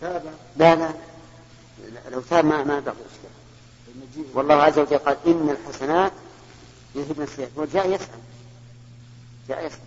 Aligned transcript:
تاب 0.00 0.22
لا 0.56 0.74
لا. 0.74 0.92
لو 2.10 2.20
تاب 2.20 2.44
ما 2.44 2.64
ما 2.64 2.80
بقي 2.80 2.94
إشكال 2.94 4.26
والله 4.34 4.54
عز 4.54 4.78
وجل 4.78 4.98
قال 4.98 5.16
إن 5.26 5.50
الحسنات 5.50 6.12
يذهبن 6.94 7.22
السيئات. 7.22 7.50
وجاء 7.56 7.90
يسأل. 7.90 8.20
جاء 9.48 9.66
يسأل. 9.66 9.78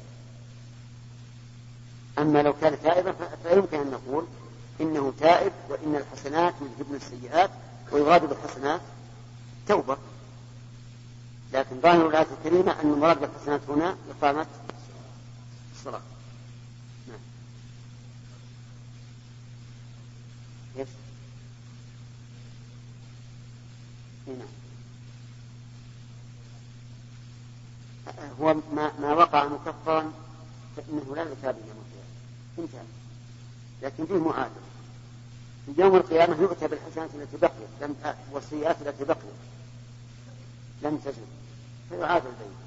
أما 2.19 2.41
لو 2.41 2.53
كان 2.53 2.81
تائبا 2.83 3.15
فيمكن 3.43 3.79
أن 3.79 3.91
نقول 3.91 4.25
إنه 4.81 5.13
تائب 5.19 5.51
وإن 5.69 5.95
الحسنات 5.95 6.53
يذهبن 6.61 6.95
السيئات 6.95 7.49
ويراد 7.91 8.29
بالحسنات. 8.29 8.81
توبة. 9.67 9.97
لكن 11.53 11.81
ظاهر 11.81 12.07
الآية 12.07 12.27
الكريمة 12.39 12.71
أن 12.81 12.93
المراد 12.93 13.19
بالحسنات 13.19 13.61
هنا 13.69 13.95
إقامة 14.19 14.45
الصلاة. 15.75 16.01
نعم. 24.27 24.47
هو 28.41 28.53
ما, 28.53 28.91
ما 28.99 29.13
وقع 29.13 29.47
مكفرا 29.47 30.11
فإنه 30.77 31.15
لا 31.15 31.21
يثاب 31.21 31.55
يوم 31.67 31.77
القيامة. 31.85 32.09
انتهى. 32.59 32.85
لكن 33.81 34.05
فيه 34.05 34.29
معادلة. 34.29 34.65
في 35.65 35.81
يوم 35.81 35.95
القيامة 35.95 36.41
يؤتى 36.41 36.67
بالحسنات 36.67 37.09
التي 37.15 37.37
بقيت. 37.37 37.69
لم 37.81 37.95
والسيئات 38.31 38.75
التي 38.81 39.03
بقيت. 39.03 39.19
لم 40.83 40.97
تزل 40.97 41.25
فيعادل 41.89 42.31
بينهم. 42.39 42.65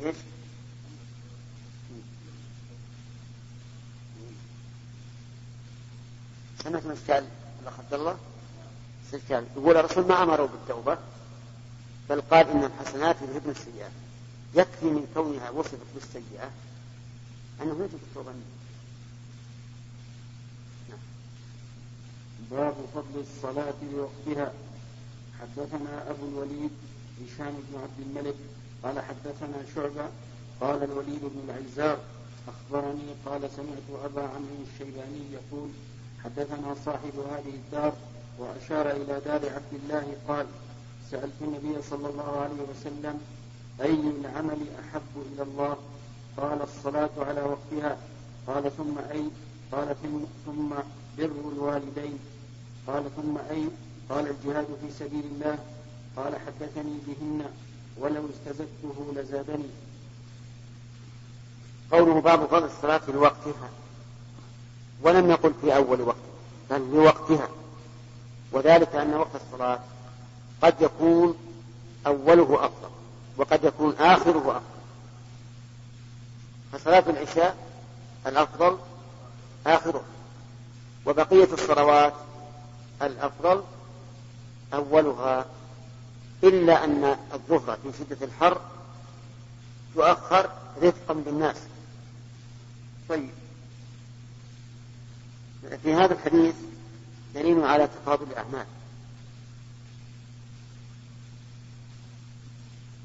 إيش؟ 0.00 0.16
سمعت 6.68 6.86
اشكال 6.86 7.24
الاخ 7.62 7.78
عبد 7.78 7.94
الله؟ 7.94 8.16
استشكال 9.04 9.44
يقول 9.56 9.76
الرسول 9.76 10.06
ما 10.06 10.22
أمروا 10.22 10.46
بالتوبة 10.46 10.98
بل 12.10 12.20
قال 12.20 12.48
إن 12.48 12.64
الحسنات 12.64 13.16
يذهبن 13.22 13.50
السيئات. 13.50 13.90
يكفي 14.54 14.86
من 14.86 15.06
كونها 15.14 15.50
وصفت 15.50 15.86
بالسيئة 15.94 16.50
انه 17.62 17.84
يجب 17.84 17.98
التوبة 18.08 18.32
منه. 18.32 18.56
باب 22.50 22.74
فضل 22.94 23.20
الصلاة 23.20 23.74
لوقتها. 23.92 24.52
حدثنا 25.40 26.10
أبو 26.10 26.28
الوليد 26.28 26.70
هشام 27.22 27.54
بن 27.70 27.80
عبد 27.80 28.00
الملك 28.00 28.36
قال 28.82 29.00
حدثنا 29.00 29.56
شعبة 29.74 30.08
قال 30.60 30.82
الوليد 30.82 31.20
بن 31.20 31.40
العزار 31.48 31.98
أخبرني 32.48 33.14
قال 33.26 33.50
سمعت 33.56 34.04
أبا 34.04 34.22
عمرو 34.22 34.64
الشيباني 34.72 35.32
يقول 35.32 35.70
حدثنا 36.24 36.74
صاحب 36.84 37.12
هذه 37.30 37.54
الدار 37.54 37.92
وأشار 38.38 38.90
إلى 38.90 39.20
دار 39.20 39.40
عبد 39.54 39.72
الله 39.72 40.16
قال 40.28 40.46
سألت 41.10 41.34
النبي 41.40 41.82
صلى 41.90 42.08
الله 42.08 42.40
عليه 42.40 42.62
وسلم 42.70 43.20
أي 43.80 43.94
العمل 43.94 44.58
أحب 44.80 45.32
إلى 45.32 45.42
الله؟ 45.42 45.76
قال 46.36 46.62
الصلاة 46.62 47.10
على 47.18 47.42
وقتها. 47.42 47.96
قال 48.46 48.76
ثم 48.76 48.98
أي؟ 49.10 49.24
قال 49.72 49.96
ثم 50.46 50.68
بر 51.18 51.52
الوالدين. 51.52 52.18
قال 52.86 53.04
ثم 53.16 53.38
أي؟ 53.50 53.68
قال 54.10 54.28
الجهاد 54.28 54.66
في 54.82 54.90
سبيل 54.98 55.24
الله. 55.24 55.58
قال 56.16 56.36
حدثني 56.36 56.98
بهن 57.06 57.44
ولو 57.98 58.22
استزدته 58.30 59.12
لزادني. 59.16 59.68
قوله 61.90 62.20
باب 62.20 62.46
فضل 62.46 62.64
الصلاة 62.64 63.00
لوقتها 63.08 63.70
ولم 65.02 65.30
يقل 65.30 65.54
في 65.60 65.76
أول 65.76 66.00
وقت 66.00 66.16
بل 66.70 66.90
لوقتها. 66.94 67.48
وذلك 68.52 68.94
أن 68.94 69.14
وقت 69.14 69.30
الصلاة 69.34 69.78
قد 70.62 70.74
يكون 70.80 71.36
أوله 72.06 72.64
أفضل 72.64 72.90
وقد 73.36 73.64
يكون 73.64 73.94
آخره 73.98 74.38
أفضل. 74.56 74.60
فصلاة 76.72 77.04
العشاء 77.10 77.56
الأفضل 78.26 78.78
آخره 79.66 80.02
وبقية 81.06 81.48
الصلوات 81.52 82.12
الأفضل 83.02 83.62
أولها 84.74 85.46
إلا 86.44 86.84
أن 86.84 87.16
الظهر 87.34 87.78
في 87.82 87.98
شدة 87.98 88.26
الحر 88.26 88.60
تؤخر 89.94 90.50
رفقا 90.82 91.14
بالناس 91.14 91.56
طيب. 93.08 93.30
في 95.82 95.94
هذا 95.94 96.14
الحديث 96.14 96.54
دليل 97.34 97.64
على 97.64 97.86
تفاضل 97.86 98.26
الأعمال. 98.30 98.66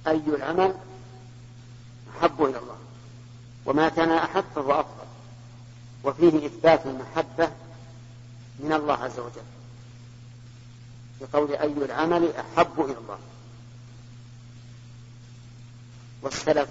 أي 0.08 0.22
العمل 0.28 0.76
أحب 2.18 2.44
إلى 2.44 2.58
الله 2.58 2.78
وما 3.66 3.90
كان 3.90 4.12
أحب 4.12 4.44
فهو 4.56 4.72
أفضل 4.72 5.06
وفيه 6.04 6.46
إثبات 6.46 6.86
المحبة 6.86 7.52
من 8.60 8.74
الله 8.74 8.94
عز 8.94 9.20
وجل. 9.20 9.42
بقول 11.22 11.56
أي 11.56 11.74
العمل 11.74 12.34
أحب 12.36 12.86
إلى 12.86 12.98
الله. 12.98 13.20
والسلف 16.22 16.70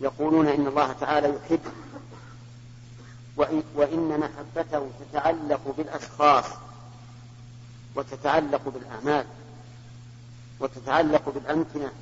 يقولون 0.00 0.46
إن 0.48 0.66
الله 0.66 0.92
تعالى 0.92 1.28
يحب 1.28 1.60
وإن, 3.36 4.20
محبته 4.20 4.90
تتعلق 5.00 5.74
بالأشخاص 5.76 6.44
وتتعلق 7.94 8.68
بالأعمال 8.68 9.26
وتتعلق 10.60 11.28
بالأمكنة. 11.28 11.92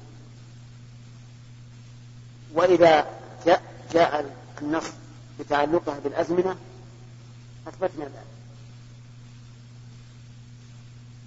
وإذا 2.54 3.06
جاء, 3.46 3.62
جاء 3.92 4.36
النص 4.62 4.84
بتعلقها 5.40 5.98
بالأزمنة 5.98 6.56
أثبتنا 7.68 8.04
ذلك. 8.04 8.26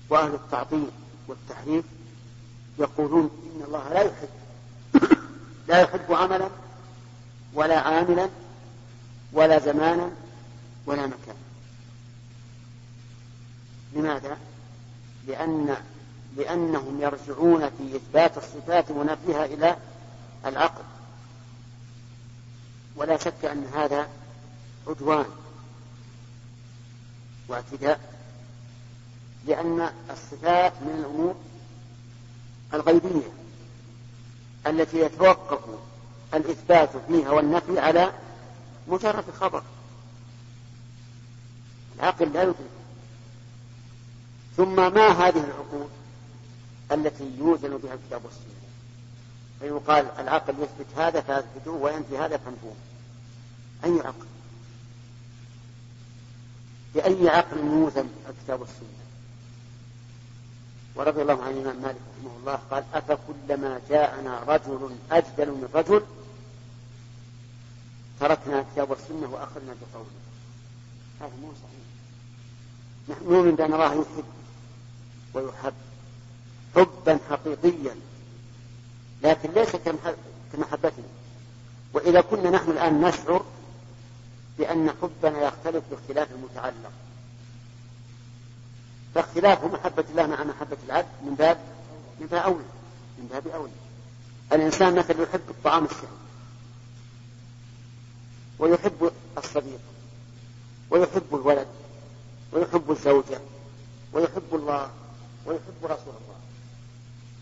وأهل 0.09 0.33
التعطيل 0.33 0.89
والتحريف 1.27 1.85
يقولون 2.79 3.29
إن 3.55 3.63
الله 3.67 3.89
لا 3.89 4.01
يحب 4.01 4.29
لا 5.67 5.81
يحب 5.81 6.13
عملا 6.13 6.49
ولا 7.53 7.79
عاملا 7.79 8.29
ولا 9.35 9.59
زمانا 9.59 10.12
ولا 10.85 11.07
مكان 11.07 11.35
لماذا؟ 13.94 14.38
لأن 15.28 15.75
لأنهم 16.38 17.01
يرجعون 17.01 17.69
في 17.69 17.95
إثبات 17.95 18.38
الصفات 18.38 18.91
ونفيها 18.91 19.45
إلى 19.45 19.78
العقل 20.45 20.84
ولا 22.95 23.18
شك 23.18 23.45
أن 23.45 23.66
هذا 23.75 24.09
عدوان 24.88 25.25
واعتداء 27.47 28.00
لأن 29.47 29.90
الصفات 30.12 30.74
من 30.81 30.95
الأمور 31.00 31.35
الغيبية 32.74 33.29
التي 34.68 35.00
يتوقف 35.00 35.59
الإثبات 36.34 36.90
فيها 37.07 37.31
والنفي 37.31 37.79
على 37.79 38.12
مجرد 38.88 39.23
خبر. 39.40 39.63
العقل 41.96 42.34
لا 42.34 42.44
يدرك. 42.44 42.56
ثم 44.57 44.75
ما 44.75 45.07
هذه 45.07 45.44
العقول 45.44 45.88
التي 46.91 47.31
يوزن 47.38 47.78
بها 47.78 47.94
الكتاب 47.94 48.25
والسنة؟ 48.25 48.56
فيقال 49.59 50.06
العقل 50.19 50.53
يثبت 50.53 50.97
هذا 50.97 51.22
فاثبتوه 51.22 51.75
وينفي 51.75 52.18
هذا 52.18 52.38
فانفوه 52.38 52.75
أي 53.86 54.07
عقل؟ 54.07 54.25
بأي 56.95 57.30
عقل 57.30 57.57
يوزن 57.57 58.09
الكتاب 58.30 58.62
والسنة؟ 58.62 58.88
ورضي 60.95 61.21
الله 61.21 61.44
عن 61.44 61.51
الإمام 61.51 61.81
مالك 61.81 62.01
رحمه 62.18 62.38
الله 62.39 62.59
قال 62.71 62.83
أفكلما 62.94 63.81
جاءنا 63.89 64.44
رجل 64.48 64.95
أجدل 65.12 65.51
من 65.51 65.69
رجل 65.74 66.04
تركنا 68.19 68.59
الكتاب 68.59 68.89
والسنة 68.89 69.29
وأخذنا 69.31 69.75
بقوله. 69.81 70.09
هذا 71.21 71.31
مو 71.41 71.47
صحيح. 71.47 71.85
نحن 73.09 73.33
نؤمن 73.33 73.56
بأن 73.56 73.73
الله 73.73 73.94
يحب 73.94 74.23
ويحب 75.33 75.73
حبا 76.75 77.19
حقيقيا. 77.29 77.95
لكن 79.23 79.51
ليس 79.51 79.75
كمحبتنا. 80.53 81.06
وإذا 81.94 82.21
كنا 82.21 82.50
نحن 82.50 82.71
الآن 82.71 83.01
نشعر 83.01 83.45
بأن 84.57 84.94
حبنا 85.01 85.41
يختلف 85.41 85.83
باختلاف 85.91 86.31
المتعلق. 86.31 86.91
فاختلاف 89.15 89.63
محبة 89.63 90.06
الله 90.09 90.27
مع 90.27 90.44
محبة 90.44 90.77
العبد 90.85 91.07
من 91.25 91.35
باب 91.35 91.57
من 92.19 92.27
باب 92.27 92.44
أولى. 92.44 92.65
من 93.18 93.27
باب 93.27 93.47
أولى. 93.47 93.71
الإنسان 94.53 94.95
مثلا 94.95 95.23
يحب 95.23 95.50
الطعام 95.50 95.85
الشهي. 95.85 96.25
ويحب 98.60 99.12
الصديق 99.38 99.80
ويحب 100.90 101.36
الولد 101.36 101.68
ويحب 102.54 102.92
الزوجة 102.92 103.40
ويحب 104.13 104.54
الله 104.54 104.90
ويحب 105.46 105.84
رسول 105.84 106.13
الله 106.13 106.36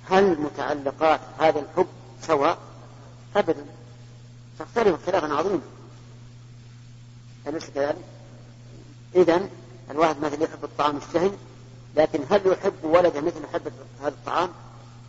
هل 0.10 0.42
متعلقات 0.42 1.20
هذا 1.40 1.60
الحب 1.60 1.88
سواء؟ 2.22 2.58
أبدا 3.36 3.66
تختلف 4.60 4.94
اختلافا 4.96 5.34
عظيما 5.34 5.62
أليس 7.48 7.70
كذلك؟ 7.70 8.06
إذا 9.16 9.50
الواحد 9.92 10.20
مثلا 10.20 10.44
يحب 10.44 10.64
الطعام 10.64 10.98
الشهي 10.98 11.32
لكن 11.96 12.20
هل 12.30 12.48
يحب 12.48 12.84
ولده 12.84 13.22
مثل 13.22 13.44
يحب 13.44 13.72
هذا 14.02 14.08
الطعام؟ 14.08 14.50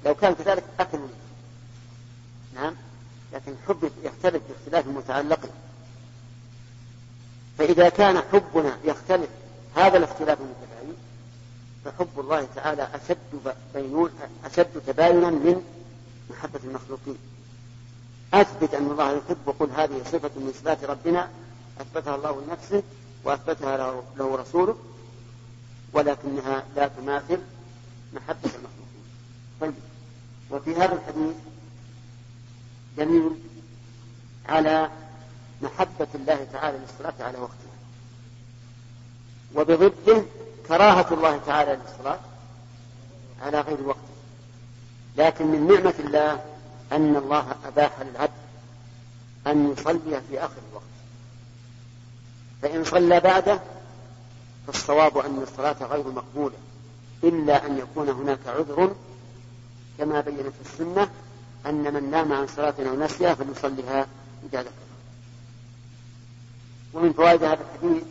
لو 0.06 0.14
كان 0.14 0.34
كذلك 0.34 0.64
أكل 0.80 0.98
نعم 2.54 2.74
لكن 3.32 3.52
الحب 3.52 3.90
يختلف 4.02 4.42
باختلاف 4.48 4.86
المتعلقين 4.86 5.50
فإذا 7.58 7.88
كان 7.88 8.22
حبنا 8.32 8.78
يختلف 8.84 9.28
هذا 9.76 9.96
الاختلاف 9.96 10.38
المتباين 10.40 10.96
فحب 11.84 12.20
الله 12.20 12.48
تعالى 12.56 12.88
أشد 12.94 13.54
بينون 13.74 14.10
أشد 14.44 14.82
تباينا 14.86 15.30
من 15.30 15.62
محبة 16.30 16.60
المخلوقين. 16.64 17.18
أثبت 18.34 18.74
أن 18.74 18.86
الله 18.86 19.12
يحب 19.12 19.36
وقل 19.46 19.70
هذه 19.70 20.02
صفة 20.04 20.30
من 20.36 20.52
صفات 20.60 20.84
ربنا. 20.84 21.30
أثبتها 21.80 22.14
الله 22.14 22.42
لنفسه 22.42 22.82
وأثبتها 23.24 23.76
له, 23.76 24.02
له 24.16 24.36
رسوله 24.36 24.76
ولكنها 25.92 26.64
لا 26.76 26.88
تماثل 26.88 27.38
محبة 28.14 28.50
المخلوقين. 28.54 29.04
طيب. 29.60 29.74
وفي 30.50 30.74
هذا 30.74 30.94
الحديث 30.94 31.36
دليل 32.96 33.30
على 34.48 34.90
محبة 35.64 36.06
الله 36.14 36.46
تعالى 36.52 36.78
للصلاة 36.78 37.26
على 37.26 37.38
وقتها. 37.38 37.74
وبضده 39.54 40.24
كراهة 40.68 41.14
الله 41.14 41.40
تعالى 41.46 41.78
للصلاة 41.82 42.18
على 43.42 43.60
غير 43.60 43.82
وقته. 43.82 44.14
لكن 45.16 45.46
من 45.46 45.66
نعمة 45.66 45.94
الله 45.98 46.32
أن 46.92 47.16
الله 47.16 47.56
أباح 47.66 48.00
للعبد 48.00 48.30
أن 49.46 49.72
يصلي 49.72 50.20
في 50.30 50.44
آخر 50.44 50.60
الوقت. 50.70 50.84
فإن 52.62 52.84
صلى 52.84 53.20
بعده 53.20 53.60
فالصواب 54.66 55.18
أن 55.18 55.42
الصلاة 55.42 55.76
غير 55.82 56.08
مقبولة 56.08 56.56
إلا 57.24 57.66
أن 57.66 57.78
يكون 57.78 58.08
هناك 58.08 58.38
عذر 58.46 58.94
كما 59.98 60.20
بين 60.20 60.36
في 60.36 60.70
السنة 60.70 61.08
أن 61.66 61.94
من 61.94 62.10
نام 62.10 62.32
عن 62.32 62.46
صلاة 62.46 62.74
أو 62.78 62.96
نسيها 62.96 63.34
فليصليها 63.34 64.06
إذا 64.52 64.62
ذكر 64.62 64.83
ومن 66.94 67.12
فوائد 67.12 67.42
هذا 67.42 67.60
الحديث 67.74 68.02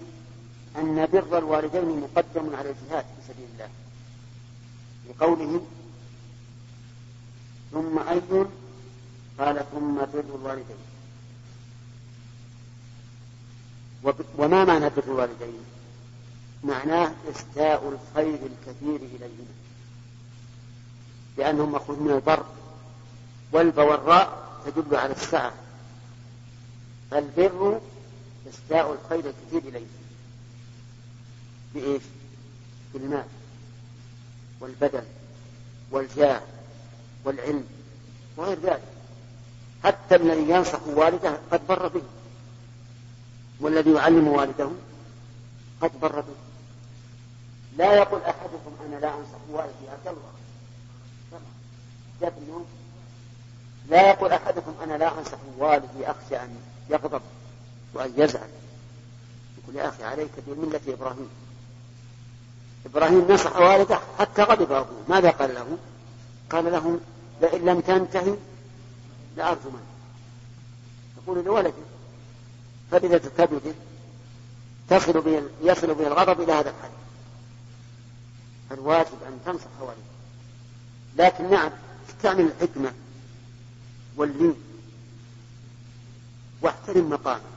أن 0.78 1.08
بر 1.14 1.38
الوالدين 1.38 2.00
مقدم 2.00 2.56
على 2.56 2.70
الجهاد 2.70 3.06
في 3.06 3.34
سبيل 3.34 3.48
الله. 3.54 3.70
لقوله 5.10 5.62
ثم 7.72 8.00
أي 8.00 8.22
قال 9.40 9.66
ثم 9.72 9.96
بر 9.96 10.24
الوالدين. 10.36 10.76
وما 14.38 14.66
معنى 14.66 14.90
بر 14.90 15.04
الوالدين؟ 15.08 15.64
معناه 16.64 17.12
إسداء 17.32 17.90
الخير 17.90 18.40
الكثير 18.46 18.96
إليهما 18.96 19.54
لأنهم 21.38 21.72
مأخوذ 21.72 22.00
من 22.00 22.12
البر 22.12 22.44
والبوراء 23.52 24.44
تدل 24.66 24.96
على 24.96 25.14
السعة. 25.14 25.54
فالبر 27.12 27.82
إسداء 28.54 28.94
الخير 28.94 29.34
الكثير 29.34 29.72
إليه. 29.72 29.88
بإيش؟ 31.74 32.02
بالمال 32.94 33.26
والبدن 34.60 35.04
والجاه 35.92 36.42
والعلم 37.26 37.68
وغير 38.38 38.60
ذلك. 38.60 38.84
حتى 39.84 40.16
الذي 40.16 40.50
ينصح 40.50 40.80
والده 40.88 41.38
قد 41.52 41.68
بر 41.68 41.88
به. 41.88 42.04
والذي 43.60 43.92
يعلم 43.92 44.28
والده 44.28 44.70
قد 45.82 46.00
بر 46.00 46.20
به. 46.20 46.36
لا 47.78 47.94
يقول 47.94 48.22
أحدكم 48.22 48.72
أنا 48.86 48.96
لا 48.96 49.10
أنصح 49.10 49.40
والدي 49.50 49.90
عبد 49.90 50.08
الله. 50.08 50.34
لا 53.90 54.10
يقول 54.10 54.32
أحدكم 54.32 54.76
أنا 54.84 54.98
لا 54.98 55.20
أنصح 55.20 55.38
والدي 55.58 56.08
أخشى 56.08 56.36
أن 56.36 56.58
يغضب. 56.90 57.22
وأن 57.94 58.14
يزعل 58.18 58.50
يقول 59.64 59.76
يا 59.76 59.90
أخي 59.90 60.04
عليك 60.04 60.32
بملة 60.48 60.82
إبراهيم. 60.88 61.30
إبراهيم 62.86 63.32
نصح 63.32 63.56
والده 63.56 64.00
حتى 64.20 64.44
غضب 64.44 64.72
أبوه. 64.72 65.04
ماذا 65.10 65.30
قال 65.30 65.54
له؟ 65.54 65.78
قال 66.50 66.72
له 66.72 67.00
لئن 67.42 67.66
لم 67.66 67.80
تنتهي 67.80 68.36
لأرجمنك 69.38 69.84
يقول 71.18 71.46
لولده 71.46 71.74
فإذا 72.92 73.18
كبده 73.18 73.74
تصل 74.90 75.22
به 75.22 75.44
يصل 75.62 75.94
به 75.94 76.08
الغضب 76.08 76.42
إلى 76.42 76.54
هذا 76.54 76.70
الحد. 76.70 76.92
الواجب 78.72 79.24
أن 79.28 79.40
تنصح 79.46 79.82
والدك 79.82 80.04
لكن 81.18 81.50
نعم 81.50 81.72
استعمل 82.10 82.46
الحكمة 82.46 82.94
واللين 84.18 84.56
واحترم 86.62 87.10
مقامه 87.10 87.53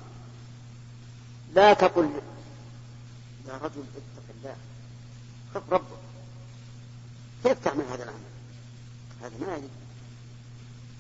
لا 1.56 1.72
تقل 1.72 2.10
يا 3.48 3.52
رجل 3.52 3.84
اتق 3.96 4.34
الله. 4.38 4.56
خف 5.54 5.62
ربك. 5.72 5.86
كيف 7.44 7.64
تعمل 7.64 7.84
هذا 7.92 8.04
العمل؟ 8.04 8.18
هذا 9.22 9.46
ما 9.46 9.56
يجب 9.56 9.68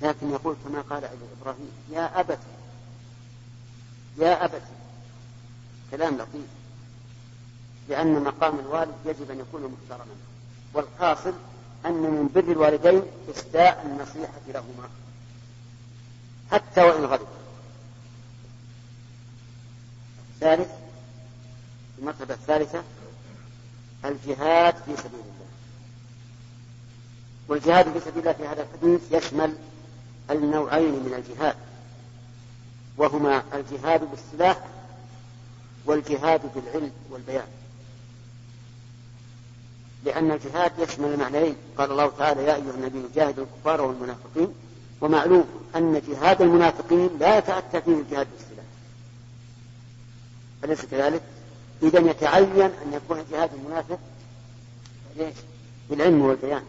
لكن 0.02 0.30
يقول 0.30 0.56
كما 0.64 0.80
قال 0.80 1.04
إبراهيم 1.40 1.70
يا 1.90 2.20
أبت. 2.20 2.38
يا 4.18 4.44
أبت. 4.44 4.62
كلام 5.90 6.14
لطيف. 6.14 6.46
لأن 7.88 8.24
مقام 8.24 8.58
الوالد 8.58 8.94
يجب 9.04 9.30
أن 9.30 9.40
يكون 9.40 9.62
محترما. 9.62 10.14
والحاصل 10.74 11.34
أن 11.86 11.92
من 11.92 12.30
بر 12.34 12.52
الوالدين 12.52 13.02
اسداء 13.30 13.86
النصيحة 13.86 14.40
لهما. 14.48 14.88
حتى 16.50 16.82
وإن 16.82 17.04
غضب. 17.04 17.26
الثالث 20.36 20.68
المرتبة 21.98 22.34
الثالثة 22.34 22.82
الجهاد 24.04 24.74
في 24.74 24.96
سبيل 24.96 25.20
الله. 25.20 25.46
والجهاد 27.48 27.92
في 27.92 28.00
سبيل 28.00 28.18
الله 28.18 28.32
في 28.32 28.46
هذا 28.46 28.62
الحديث 28.62 29.00
يشمل 29.12 29.56
النوعين 30.30 30.92
من 30.92 31.14
الجهاد. 31.14 31.56
وهما 32.96 33.42
الجهاد 33.54 34.10
بالسلاح 34.10 34.64
والجهاد 35.84 36.40
بالعلم 36.54 36.92
والبيان. 37.10 37.46
لأن 40.04 40.30
الجهاد 40.30 40.72
يشمل 40.78 41.08
المعنيين 41.08 41.56
قال 41.78 41.90
الله 41.90 42.12
تعالى 42.18 42.44
يا 42.44 42.54
أيها 42.54 42.70
النبي 42.70 43.02
جاهد 43.14 43.38
الكفار 43.38 43.80
والمنافقين. 43.80 44.54
ومعلوم 45.00 45.44
أن 45.76 46.02
جهاد 46.08 46.42
المنافقين 46.42 47.10
لا 47.20 47.38
يتأتى 47.38 47.80
فيه 47.80 47.92
الجهاد 47.92 48.26
بالسلاح. 48.32 48.45
أليس 50.66 50.84
كذلك؟ 50.84 51.22
إذا 51.82 51.98
يتعين 51.98 52.60
أن 52.60 52.92
يكون 52.92 53.24
جهاد 53.30 53.50
المنافق 53.54 53.98
بالعلم 55.90 56.22
والبيان. 56.22 56.62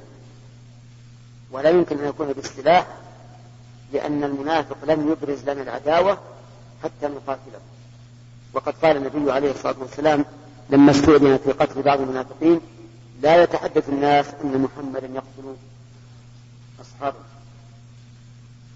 ولا 1.51 1.69
يمكن 1.69 1.99
أن 1.99 2.07
يكون 2.07 2.33
بالسلاح 2.33 2.87
لأن 3.93 4.23
المنافق 4.23 4.77
لم 4.83 5.11
يبرز 5.11 5.43
لنا 5.49 5.61
العداوة 5.61 6.19
حتى 6.83 7.07
نقاتله. 7.07 7.59
وقد 8.53 8.73
قال 8.81 8.97
النبي 8.97 9.31
عليه 9.31 9.51
الصلاة 9.51 9.75
والسلام 9.79 10.25
لما 10.69 10.91
استؤذن 10.91 11.37
في 11.37 11.51
قتل 11.51 11.81
بعض 11.81 12.01
المنافقين 12.01 12.61
لا 13.21 13.43
يتحدث 13.43 13.89
الناس 13.89 14.25
أن 14.43 14.61
محمدا 14.61 15.07
يقتل 15.07 15.55
أصحابه. 16.81 17.17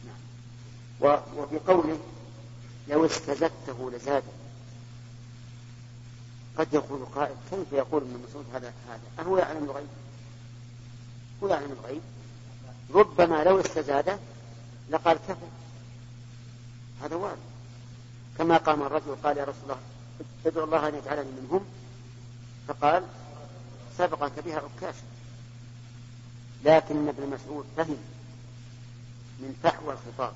نعم. 0.05 1.19
وفي 1.37 1.59
قوله 1.67 1.97
لو 2.89 3.05
استزدته 3.05 3.91
لزاده 3.91 4.40
قد 6.58 6.74
يقول 6.74 7.05
قائل 7.05 7.36
كيف 7.50 7.72
يقول 7.72 8.01
ابن 8.01 8.20
مسعود 8.29 8.46
هذا 8.53 8.74
هذا؟ 8.89 9.01
أهو 9.20 9.38
يعلم 9.38 9.63
الغيب. 9.63 9.88
هو 11.43 11.48
يعلم 11.48 11.72
الغيب. 11.72 12.01
ربما 12.93 13.43
لو 13.43 13.60
استزاد 13.60 14.20
لقال 14.89 15.17
كفى. 15.17 15.46
هذا 17.03 17.15
وارد 17.15 17.38
كما 18.38 18.58
قام 18.58 18.81
الرجل 18.81 19.15
قال 19.24 19.38
يا 19.38 19.43
رسول 19.43 19.63
الله 19.63 19.77
ادعو 20.46 20.63
الله 20.63 20.88
أن 20.88 20.96
يجعلني 20.96 21.31
منهم. 21.41 21.65
فقال 22.67 23.03
سبقك 23.98 24.39
بها 24.46 24.55
عكاشا 24.55 25.03
لكن 26.63 27.08
ابن 27.08 27.29
مسعود 27.29 27.65
فهم 27.77 27.98
من 29.39 29.55
فحوى 29.63 29.93
الخطاب. 29.93 30.34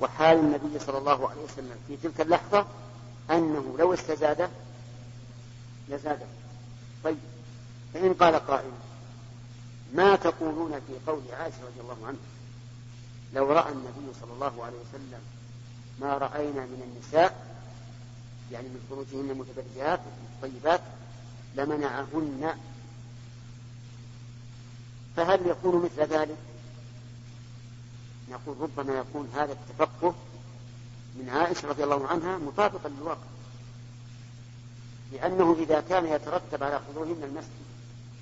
وحال 0.00 0.38
النبي 0.38 0.78
صلى 0.78 0.98
الله 0.98 1.30
عليه 1.30 1.42
وسلم 1.42 1.76
في 1.88 1.96
تلك 1.96 2.20
اللحظة 2.20 2.66
أنه 3.30 3.76
لو 3.78 3.94
استزاد 3.94 4.50
لزاده 5.88 6.26
طيب 7.04 7.18
فإن 7.94 8.14
قال 8.14 8.34
قائل 8.34 8.72
ما 9.94 10.16
تقولون 10.16 10.80
في 10.80 10.92
قول 11.06 11.22
عائشة 11.32 11.56
رضي 11.66 11.80
الله 11.80 12.06
عنها؟ 12.06 12.20
لو 13.34 13.52
رأى 13.52 13.72
النبي 13.72 14.14
صلى 14.20 14.32
الله 14.32 14.64
عليه 14.64 14.76
وسلم 14.76 15.20
ما 16.00 16.18
رأينا 16.18 16.66
من 16.66 16.82
النساء 16.82 17.56
يعني 18.52 18.68
من 18.68 18.86
خروجهن 18.90 19.30
المتبرجات 19.30 20.00
الطيبات 20.34 20.80
لمنعهن. 21.54 22.58
فهل 25.16 25.46
يكون 25.46 25.84
مثل 25.84 26.02
ذلك؟ 26.12 26.36
نقول 28.30 28.56
ربما 28.60 28.98
يكون 28.98 29.30
هذا 29.34 29.52
التفقه 29.52 30.14
من 31.14 31.28
عائشة 31.28 31.68
رضي 31.68 31.84
الله 31.84 32.06
عنها 32.06 32.38
مطابقا 32.38 32.88
للواقع. 32.88 33.35
لأنه 35.12 35.56
إذا 35.58 35.80
كان 35.80 36.06
يترتب 36.06 36.62
على 36.62 36.80
حضورهن 36.88 37.22
المسجد 37.22 37.66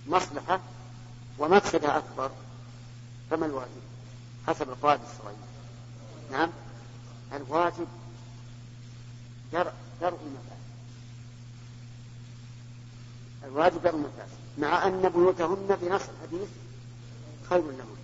مصلحة 0.07 0.61
ومفسدة 1.39 1.99
أكبر 1.99 2.31
فما 3.31 3.47
الواجب؟ 3.47 3.83
حسب 4.47 4.69
القواعد 4.69 5.01
الشرعية 5.13 5.37
نعم؟ 6.31 6.51
الواجب 7.33 7.87
درء 9.53 9.73
درء 10.01 10.19
المفاسد. 10.27 10.65
الواجب 13.45 13.83
درء 13.83 13.95
المفاسد 13.95 14.39
مع 14.59 14.87
أن 14.87 15.09
بيوتهن 15.09 15.77
بنص 15.83 16.03
الحديث 16.03 16.49
خير 17.51 17.63
لهن. 17.63 17.97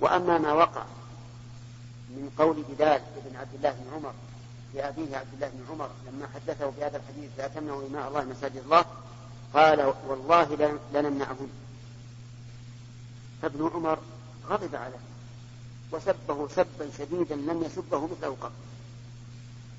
وأما 0.00 0.38
ما 0.38 0.52
وقع 0.52 0.84
من 2.08 2.30
قول 2.38 2.62
بلال 2.68 3.02
بن 3.26 3.36
عبد 3.36 3.54
الله 3.54 3.70
بن 3.70 3.94
عمر 3.94 4.14
لأبيه 4.74 5.16
عبد 5.16 5.34
الله 5.34 5.48
بن 5.48 5.64
عمر 5.70 5.90
لما 6.06 6.28
حدثه 6.34 6.70
بهذا 6.70 6.96
الحديث 6.96 7.30
لا 7.38 7.48
تمنعوا 7.48 7.86
إماء 7.86 8.08
الله 8.08 8.24
مساجد 8.24 8.56
الله. 8.56 8.84
قال 9.54 9.94
والله 10.08 10.78
لنمنعهن 10.92 11.48
فابن 13.42 13.70
عمر 13.74 13.98
غضب 14.48 14.76
عليه 14.76 14.98
وسبه 15.92 16.48
سبا 16.48 16.90
شديدا 16.98 17.36
لم 17.36 17.62
يسبه 17.62 18.06
مثله 18.06 18.36
قط 18.40 18.52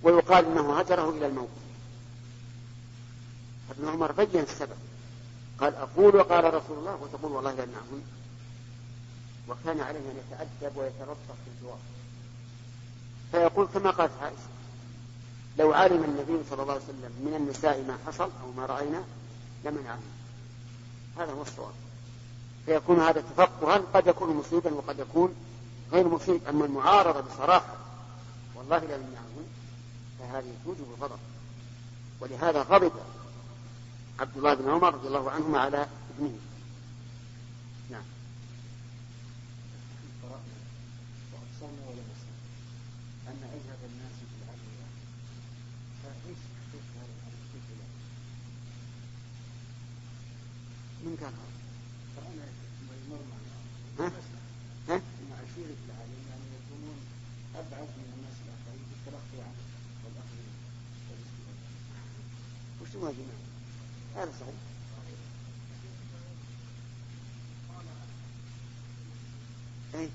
ويقال 0.03 0.46
إنه 0.46 0.79
هجره 0.79 1.10
إلى 1.10 1.25
الموت. 1.27 1.50
ابن 3.69 3.88
عمر 3.88 4.12
بين 4.12 4.41
السبب. 4.41 4.77
قال 5.60 5.75
أقول 5.75 6.15
وقال 6.15 6.53
رسول 6.53 6.77
الله 6.77 6.96
وتقول 6.96 7.31
والله 7.31 7.51
لنمنعهن 7.51 8.03
وكان 9.48 9.79
عليه 9.79 10.00
أن 10.00 10.17
يتأدب 10.17 10.77
ويترفق 10.77 11.36
في 11.46 11.51
الجواب. 11.58 11.79
فيقول 13.31 13.67
كما 13.67 13.91
قالت 13.91 14.12
عائشة 14.22 14.59
لو 15.60 15.74
علم 15.74 16.04
النبي 16.04 16.44
صلى 16.50 16.62
الله 16.62 16.74
عليه 16.74 16.84
وسلم 16.84 17.12
من 17.25 17.34
النساء 17.36 17.84
ما 17.88 17.98
حصل 18.08 18.30
أو 18.44 18.51
ما 18.51 18.66
رأينا 18.66 19.04
لمنعه 19.66 20.00
هذا 21.18 21.32
هو 21.32 21.42
الصواب. 21.42 21.74
فيكون 22.66 23.00
هذا 23.00 23.22
تفقها 23.22 23.82
قد 23.94 24.08
يكون 24.08 24.36
مصيبا 24.36 24.74
وقد 24.74 25.00
يكون 25.00 25.36
غير 25.92 26.08
مصيب. 26.08 26.42
أما 26.50 26.66
المعارضة 26.66 27.22
بصراحة 27.22 27.78
والله 28.56 28.78
لا 28.78 28.96
يمنعه 28.96 29.30
فهذه 30.20 30.54
توجب 30.66 30.86
الغضب. 30.98 31.20
ولهذا 32.22 32.62
غضب 32.62 32.92
عبد 34.20 34.38
الله 34.38 34.54
بن 34.54 34.70
عمر 34.70 34.94
رضي 34.94 35.08
الله 35.08 35.32
عنهما 35.32 35.60
على 35.60 35.88
ابنه 36.18 36.38
نعم 37.89 38.04
أن 43.28 43.44
أجهد 43.44 43.82
الناس 43.92 44.16
في 44.20 44.36
العليا 44.44 44.88
فإيش 46.04 46.38
من 46.50 46.84
قال 46.96 47.10
فأنا 47.10 47.44
ميمون 50.99 50.99
ها؟ 50.99 50.99
ها؟ 50.99 50.99
أن 50.99 50.99
عشيرة 50.99 50.99
العالم 50.99 50.99
يعني 50.99 50.99
يكونون 50.99 50.99
أبعد 50.99 50.99
من 50.99 50.99
الناس 50.99 50.99
الآخرين 50.99 50.99
في 50.99 50.99
التلقي 59.00 59.44
عنه 59.44 59.63
والأخذ 60.06 60.39
والاستفادة 61.10 61.70
وش 62.82 62.89
جمع 63.16 63.38
هذا 64.16 64.32
صحيح. 64.39 64.56
أي 69.96 70.10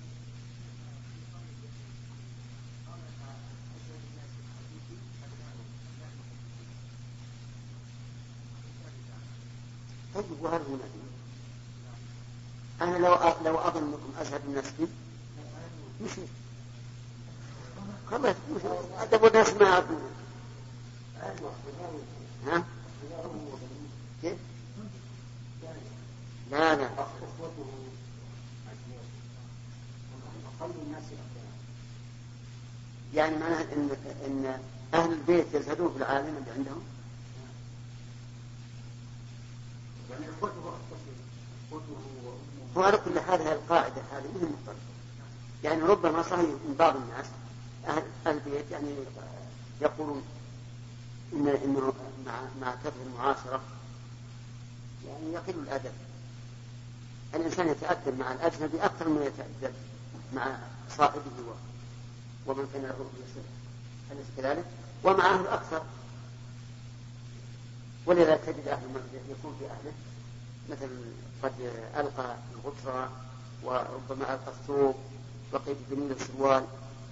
طيب 10.15 10.25
وهل 10.41 10.61
هنا. 10.69 10.89
أنا 12.83 12.99
لو 12.99 13.15
لو 13.45 13.59
أظن 13.59 13.83
أنكم 13.83 14.13
أزهد 14.21 14.41
الناس 14.49 14.65
بي 14.79 14.87
مشيت 16.05 16.29
خلاص 18.11 18.37
أدب 18.99 19.25
الناس 19.25 19.49
ما 19.55 19.69
يعرفون 19.69 20.11
ها؟ 22.47 22.65
كيف؟ 24.23 24.37
لا 26.51 26.75
لا. 26.77 26.91
يعني 33.15 33.37
معناه 33.37 33.63
ان 33.63 33.91
إن 34.27 34.59
أهل 34.95 35.13
البيت 35.13 35.55
يزهدون 35.55 35.91
في 35.93 35.97
العالم 35.97 36.37
اللي 36.37 36.51
عندهم؟ 36.51 36.83
وعلى 42.77 42.97
كل 42.97 43.21
حال 43.21 43.43
هذه 43.43 43.53
القاعدة 43.53 44.03
هذه 44.13 44.25
مهم 44.35 44.53
مضطرة. 44.53 44.77
يعني 45.65 45.83
ربما 45.83 46.23
صحيح 46.23 46.41
من 46.41 46.75
بعض 46.79 46.97
الناس 46.97 47.27
أهل 47.87 48.03
البيت 48.27 48.71
يعني 48.71 48.95
يقولون 49.81 50.23
ان 51.33 51.49
انه 51.49 51.93
مع 52.27 52.41
مع 52.61 52.75
كثر 52.75 52.93
المعاشره 53.07 53.61
يعني 55.07 55.33
يقل 55.33 55.55
الأدب. 55.55 55.93
الإنسان 57.35 57.69
يتأدب 57.69 58.19
مع 58.19 58.33
الأجنبي 58.33 58.85
أكثر 58.85 59.09
مما 59.09 59.25
يتأدب 59.25 59.75
مع 60.35 60.57
صاحبه 60.97 61.23
ومن 62.47 62.69
كان 62.73 62.83
له 62.83 63.11
أليس 64.13 64.27
كذلك؟ 64.37 64.65
ومع 65.05 65.35
أهله 65.35 65.55
أكثر. 65.55 65.83
ولذا 68.07 68.37
تجد 68.37 68.69
أهل 68.69 68.85
المسجد 68.85 69.23
يكون 69.39 69.57
في 69.59 69.65
أهله. 69.65 69.93
مثل 70.71 70.89
قد 71.43 71.53
ألقى 71.97 72.37
الغترة 72.55 73.11
وربما 73.65 74.35
ألقى 74.35 74.49
الثوب 74.61 74.95
وقيد 75.53 75.77
الجميل 75.91 76.13
السروال. 76.13 76.65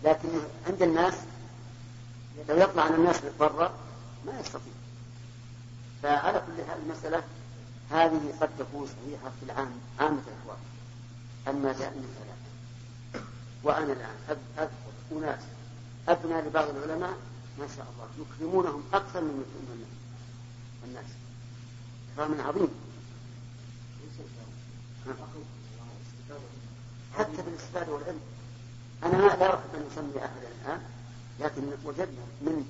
لكن 0.04 0.28
عند 0.66 0.82
الناس 0.82 1.14
لو 2.48 2.56
يطلع 2.56 2.82
على 2.82 2.94
الناس 2.94 3.20
برا 3.40 3.72
ما 4.26 4.40
يستطيع. 4.40 4.72
فعلى 6.02 6.38
كل 6.46 6.64
حال 6.68 6.78
المسألة 6.82 7.22
هذه 7.90 8.34
قد 8.40 8.50
تكون 8.58 8.86
صحيحة 8.86 9.30
في 9.40 9.46
العام 9.46 9.70
عامة 10.00 10.22
الأحوال. 10.26 10.58
أما 11.48 11.72
دائما 11.72 12.02
فلا 12.18 12.32
وأنا 13.64 13.92
الآن 13.92 14.14
أذ- 14.28 14.60
أذكر 14.60 14.72
أناس 15.12 15.40
أبنى 16.08 16.40
لبعض 16.40 16.68
العلماء 16.68 17.14
ما 17.58 17.66
شاء 17.76 17.86
الله 17.94 18.26
يكرمونهم 18.26 18.82
أكثر 18.94 19.20
من 19.20 19.44
يكرمون 19.44 19.72
الناس 19.74 19.91
إكراما 22.12 22.42
عظيم. 22.42 22.68
حتى 27.18 27.42
بالاستفادة 27.42 27.92
والعلم. 27.92 28.20
أنا 29.04 29.16
لا 29.16 29.54
أحب 29.54 29.74
أن 29.74 29.86
أسمي 29.92 30.22
أهل 30.22 30.46
الآن 30.62 30.82
لكن 31.40 31.62
وجدنا 31.84 32.22
من 32.40 32.66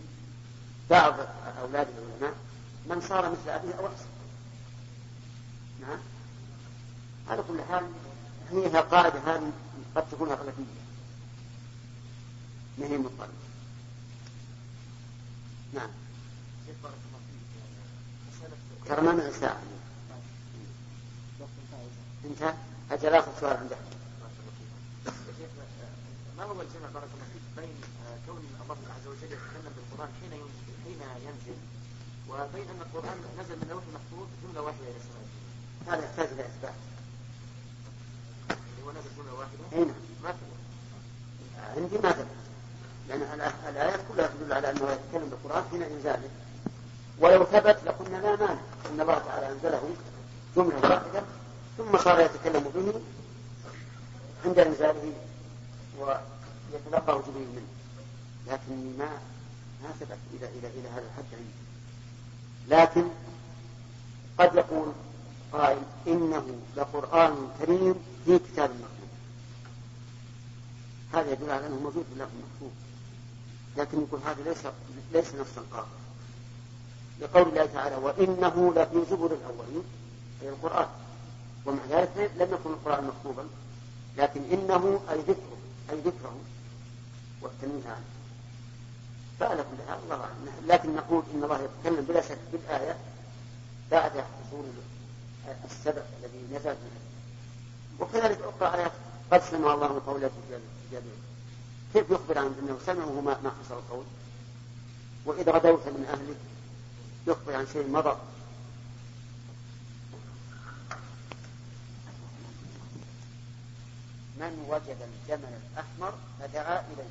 بعض 0.90 1.14
أولاد 1.60 1.88
العلماء 1.88 2.34
من 2.86 3.00
صار 3.08 3.30
مثل 3.30 3.48
أبيه 3.50 3.74
أو 3.74 3.86
أحسن 3.86 4.04
نعم. 5.80 5.98
على 7.28 7.42
كل 7.42 7.62
حال 7.62 7.84
هي 8.50 8.66
قاعدة 8.66 9.18
هذه 9.18 9.52
قد 9.96 10.10
تكون 10.10 10.28
أغلبية. 10.30 10.82
ما 12.78 12.86
هي 12.86 12.98
مضطربة 12.98 13.32
نعم. 15.74 15.90
ترى 18.88 19.00
ما 19.02 19.12
معي 19.12 19.32
ساعة. 19.32 19.62
انت؟ 22.24 22.54
أجل 22.90 23.14
آخر 23.14 23.32
سؤال 23.40 23.56
عندك. 23.56 23.76
ما 26.36 26.44
هو 26.44 26.52
الجمع 26.52 26.88
بارك 26.94 27.08
الله 27.14 27.26
فيك 27.32 27.42
بين 27.56 27.74
آه، 28.06 28.16
كون 28.26 28.44
الله 28.62 28.76
عز 28.96 29.06
وجل 29.06 29.24
يتكلم 29.32 29.72
بالقرآن 29.76 30.10
حين 30.20 30.32
حين 30.84 31.00
ينزل 31.26 31.58
وبين 32.28 32.68
أن 32.70 32.80
القرآن 32.80 33.16
نزل 33.40 33.56
من 33.56 33.68
لوح 33.70 33.84
محفوظ 33.94 34.28
جملة 34.42 34.60
واحدة 34.62 34.80
إلى 34.82 34.96
السماء 35.02 35.28
هذا 35.86 36.04
يحتاج 36.04 36.28
إلى 36.32 36.42
إثبات. 36.46 36.74
هو 38.84 38.90
نزل 38.90 39.10
جملة 39.18 39.34
واحدة؟ 39.34 39.58
أي 39.72 39.78
نعم. 39.84 39.94
ما 40.24 40.32
في. 40.32 40.38
عندي 41.76 41.98
ما 41.98 42.12
ثبت 42.12 42.26
لأن 43.08 43.22
الآيات 43.68 44.00
كلها 44.12 44.26
تدل 44.26 44.52
على 44.52 44.70
أنه 44.70 44.90
يتكلم 44.92 45.28
بالقرآن 45.30 45.64
حين 45.70 45.82
إنزاله 45.82 46.30
ولو 47.18 47.44
ثبت 47.44 47.78
لقلنا 47.86 48.16
لا 48.16 48.36
مانع. 48.36 48.60
أن 48.90 49.00
الله 49.00 49.18
تعالى 49.18 49.52
أنزله 49.52 49.90
جملة 50.56 50.80
واحدة 50.90 51.22
ثم 51.78 51.98
صار 51.98 52.20
يتكلم 52.20 52.64
به 52.74 53.00
عند 54.44 54.58
إنزاله 54.58 55.12
ويتلقاه 55.98 57.22
جبريل 57.28 57.48
منه. 57.48 57.72
لكن 58.46 58.98
ما 58.98 59.10
ما 59.82 59.88
ثبت 60.00 60.18
إلى 60.34 60.46
إلى 60.46 60.68
إلى 60.68 60.88
هذا 60.88 61.04
الحد 61.04 61.24
عندي 61.32 61.62
لكن 62.68 63.08
قد 64.38 64.54
يقول 64.54 64.92
قائل 65.52 65.82
إنه 66.06 66.60
لقرآن 66.76 67.50
كريم 67.58 67.94
في 68.24 68.38
كتاب 68.38 68.70
مكتوب. 68.70 69.02
هذا 71.12 71.32
يدل 71.32 71.50
على 71.50 71.66
أنه 71.66 71.76
موجود 71.76 72.04
في 72.08 72.12
اللوح 72.12 72.28
المحفوظ 72.28 72.70
لكن 73.76 74.02
يقول 74.02 74.20
هذا 74.26 74.42
ليس 74.50 74.58
ليس 75.12 75.34
نصا 75.34 75.62
قاطع 75.72 76.01
لقول 77.22 77.48
الله 77.48 77.66
تعالى 77.66 77.96
وإنه 77.96 78.72
لفي 78.76 79.10
زبر 79.10 79.26
الأولين 79.26 79.84
أي 80.42 80.48
القرآن. 80.48 80.86
ومع 81.66 81.80
ذلك 81.90 82.30
لم 82.36 82.54
يكن 82.54 82.70
القرآن 82.70 83.04
مكتوبا 83.04 83.48
لكن 84.16 84.40
إنه 84.52 85.00
أي 85.10 85.18
ذكره 85.18 85.56
أي 85.90 86.00
ذكره. 86.00 86.36
والتنويه 87.42 87.86
عنه 87.86 88.04
فعلى 89.40 89.62
كل 89.62 89.88
حال 89.88 89.98
الله 90.04 90.20
أعلم. 90.20 90.48
لكن 90.66 90.96
نقول 90.96 91.22
إن 91.34 91.44
الله 91.44 91.60
يتكلم 91.62 92.04
بلا 92.04 92.20
شك 92.20 92.38
بالآية 92.52 92.96
بعد 93.90 94.10
حصول 94.10 94.64
السبب 95.64 96.02
الذي 96.18 96.54
نزل 96.54 96.70
منه. 96.70 97.02
وكذلك 98.00 98.38
أخرى 98.42 98.78
آيات 98.80 98.92
قد 99.32 99.42
سمع 99.42 99.74
الله 99.74 100.02
قوله 100.06 100.30
جابر 100.92 101.06
كيف 101.92 102.10
يخبر 102.10 102.38
عن 102.38 102.54
أنه 102.62 102.78
سمعه 102.86 103.20
ما, 103.20 103.52
حصل 103.64 103.74
القول؟ 103.74 104.04
وإذا 105.26 105.52
غدوت 105.52 105.86
من 105.86 106.06
أهلك 106.12 106.36
يخبر 107.26 107.54
عن 107.54 107.66
شيء 107.72 107.88
مضى 107.88 108.16
من 114.36 114.66
وجد 114.68 114.96
الجمل 115.02 115.60
الأحمر 115.72 116.14
فدعا 116.40 116.80
إليه 116.80 117.10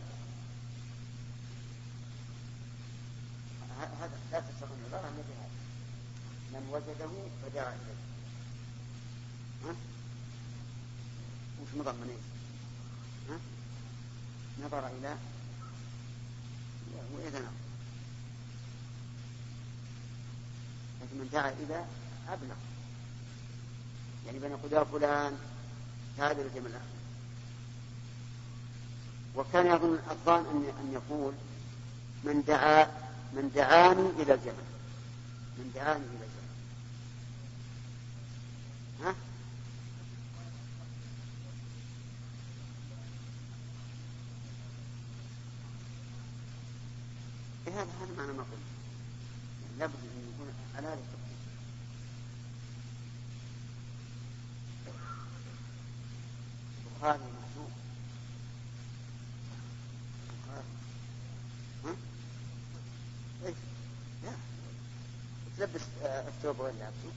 هذا 4.02 4.20
لا 4.32 4.40
تستطيع 4.40 4.76
العبارة 4.82 5.10
إلا 5.10 5.24
بهذا 5.28 5.50
من 6.54 6.70
وجده 6.72 7.10
فدعا 7.44 7.74
إليه 7.74 8.02
ها؟ 9.64 9.76
وش 11.62 11.68
إيش؟ 12.10 12.20
ها؟ 13.30 13.40
نظر 14.66 14.88
إلى 14.88 15.16
وإذا 17.14 17.40
نظر 17.40 17.52
لكن 21.01 21.01
من 21.14 21.30
دعا 21.34 21.50
إلى 21.50 21.86
أبلغ. 22.30 22.56
يعني 24.26 24.40
بين 24.40 24.52
يقول 24.52 24.86
فلان 24.86 25.38
هذا 26.18 26.42
الجمل 26.42 26.72
وكان 29.36 29.66
يظن 29.66 30.00
الظان 30.12 30.46
أن 30.46 30.66
أن 30.80 30.94
يقول 30.94 31.34
من 32.24 32.44
دعا 32.44 32.84
من 33.34 33.52
دعاني 33.56 34.10
إلى 34.10 34.34
الجمل 34.34 34.68
من 35.58 35.72
دعاني 35.76 36.04
إلى 36.06 36.26
الجمل 36.26 36.52
ها؟ 39.04 39.16
هذا 47.68 47.82
هذا 47.82 48.18
معنى 48.18 48.34
ما 48.34 48.44
قلت 48.44 48.81
هذا 50.84 51.00
البخاري 56.86 57.20
محسوب 57.20 57.72
البخاري 60.32 60.68
ها؟ 61.86 61.96
إيش؟ 63.46 63.56
لا 64.24 64.32
تلبس 65.58 65.82
الثوب 66.04 66.60
وين 66.60 66.76
لابسه؟ 66.80 67.12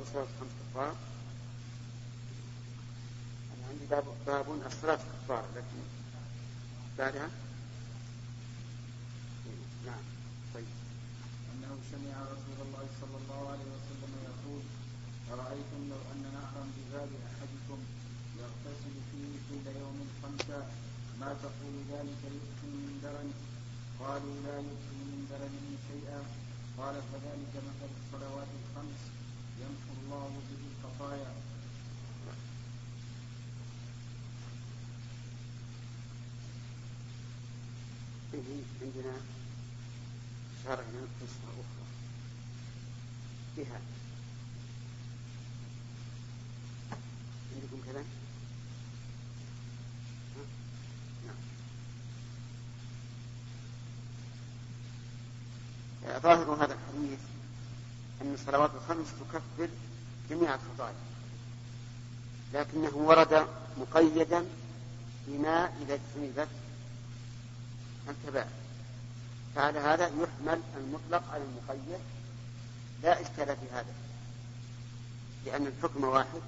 باب 0.00 0.08
صلاة 0.12 0.26
خمس 0.40 0.50
كفار 0.60 0.94
أنا 3.52 3.66
عندي 3.68 3.86
باب 3.90 4.04
باب 4.26 4.46
الصلاة 4.66 4.96
كفار 4.96 5.44
لكن 5.56 5.80
بعدها 6.98 7.28
نعم 9.86 10.04
طيب 10.54 10.64
أنه 11.52 11.76
سمع 11.92 12.16
رسول 12.22 12.58
الله 12.66 12.86
صلى 13.00 13.16
الله 13.22 13.50
عليه 13.52 13.68
وسلم 13.76 14.12
يقول 14.30 14.62
أرأيتم 15.32 15.80
لو 15.90 16.00
أن 16.12 16.22
نهرا 16.32 16.64
بباب 16.76 17.08
أحدكم 17.30 17.78
يغتسل 18.40 18.94
فيه 19.10 19.32
كل 19.48 19.80
يوم 19.80 20.08
خمسا 20.22 20.60
ما 21.20 21.34
تقول 21.42 21.74
ذلك 21.92 22.20
يؤتي 22.24 22.66
من 22.66 23.00
درن 23.02 23.30
قالوا 24.00 24.34
لا 24.46 24.56
يؤتي 24.56 24.96
من 25.10 25.26
درنه 25.30 25.66
شيئا 25.88 26.22
قال 26.78 26.94
فذلك 26.94 27.52
مثل 27.68 27.90
الصلوات 28.00 28.48
الخمس؟ 28.60 29.19
يمحو 29.60 29.92
الله 30.02 30.30
به 30.48 30.62
الخطايا. 30.70 31.32
عندنا 38.82 39.16
شرع 40.64 40.84
قصة 41.20 41.48
أخرى. 41.50 41.86
بها. 43.56 43.80
عندكم 47.54 47.80
كذا؟ 47.86 48.04
نعم. 51.26 51.40
ظاهر 56.20 56.64
هذا 56.64 56.74
الحديث؟ 56.74 57.39
أن 58.22 58.34
الصلوات 58.34 58.70
الخمس 58.74 59.06
تكفر 59.20 59.68
جميع 60.30 60.54
الخطايا 60.54 60.94
لكنه 62.54 62.96
ورد 62.96 63.46
مقيدا 63.78 64.46
بما 65.26 65.72
إذا 65.82 65.94
اجتنبت 65.94 66.48
الكبائر. 68.08 68.50
فعلى 69.54 69.78
هذا 69.78 70.06
يحمل 70.06 70.60
المطلق 70.76 71.32
على 71.32 71.44
المقيد 71.44 72.00
لا 73.02 73.20
إشكال 73.20 73.46
في 73.56 73.66
هذا 73.72 73.94
لأن 75.46 75.66
الحكم 75.66 76.04
واحد. 76.04 76.40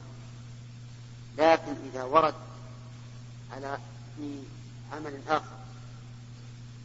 لكن 1.38 1.74
إذا 1.92 2.02
ورد 2.02 2.35
على 3.52 3.78
في 4.16 4.42
عمل 4.92 5.20
آخر 5.28 5.56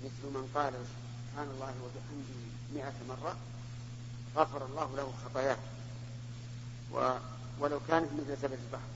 مثل 0.03 0.33
من 0.33 0.49
قال 0.55 0.73
سبحان 0.73 1.47
الله 1.49 1.73
وبحمده 1.83 2.39
مئة 2.73 2.93
مرة 3.09 3.35
غفر 4.37 4.65
الله 4.65 4.95
له 4.95 5.13
خطاياه. 5.25 5.57
و 6.93 7.17
ولو 7.59 7.79
كانت 7.87 8.07
مثل 8.13 8.41
زبد 8.41 8.59
البحر. 8.65 8.89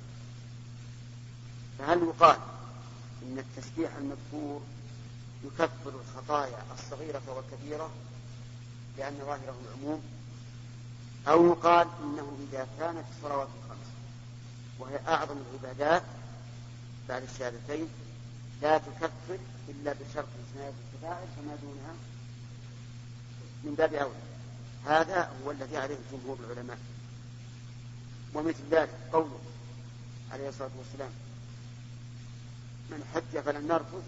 فهل 1.79 2.03
يقال 2.03 2.39
إن 3.23 3.39
التسبيح 3.39 3.91
المذكور 3.95 4.61
يكفر 5.43 5.93
الخطايا 6.01 6.63
الصغيرة 6.73 7.21
والكبيرة 7.27 7.89
لأن 8.97 9.17
ظاهره 9.25 9.55
العموم 9.65 10.03
أو 11.27 11.45
يقال 11.45 11.87
إنه 12.03 12.37
إذا 12.49 12.67
كانت 12.79 13.05
الصلوات 13.17 13.47
الخمس 13.63 13.87
وهي 14.79 14.99
أعظم 15.07 15.35
العبادات 15.37 16.03
بعد 17.09 17.23
الشهادتين 17.23 17.87
لا 18.61 18.77
تكفر 18.77 19.39
إلا 19.69 19.93
بشرط 19.93 20.27
اجتناب 20.39 20.73
الكبائر 20.93 21.27
فما 21.37 21.55
دونها 21.61 21.93
من 23.63 23.75
باب 23.75 23.93
أولى. 23.93 24.30
هذا 24.85 25.31
هو 25.45 25.51
الذي 25.51 25.77
عليه 25.77 25.97
جمهور 26.11 26.37
العلماء. 26.39 26.77
ومثل 28.33 28.63
ذلك 28.71 28.89
قوله 29.13 29.39
عليه 30.31 30.49
الصلاة 30.49 30.69
والسلام 30.77 31.11
من 32.89 33.03
حج 33.13 33.39
فلم 33.43 33.71
يرفث 33.71 34.03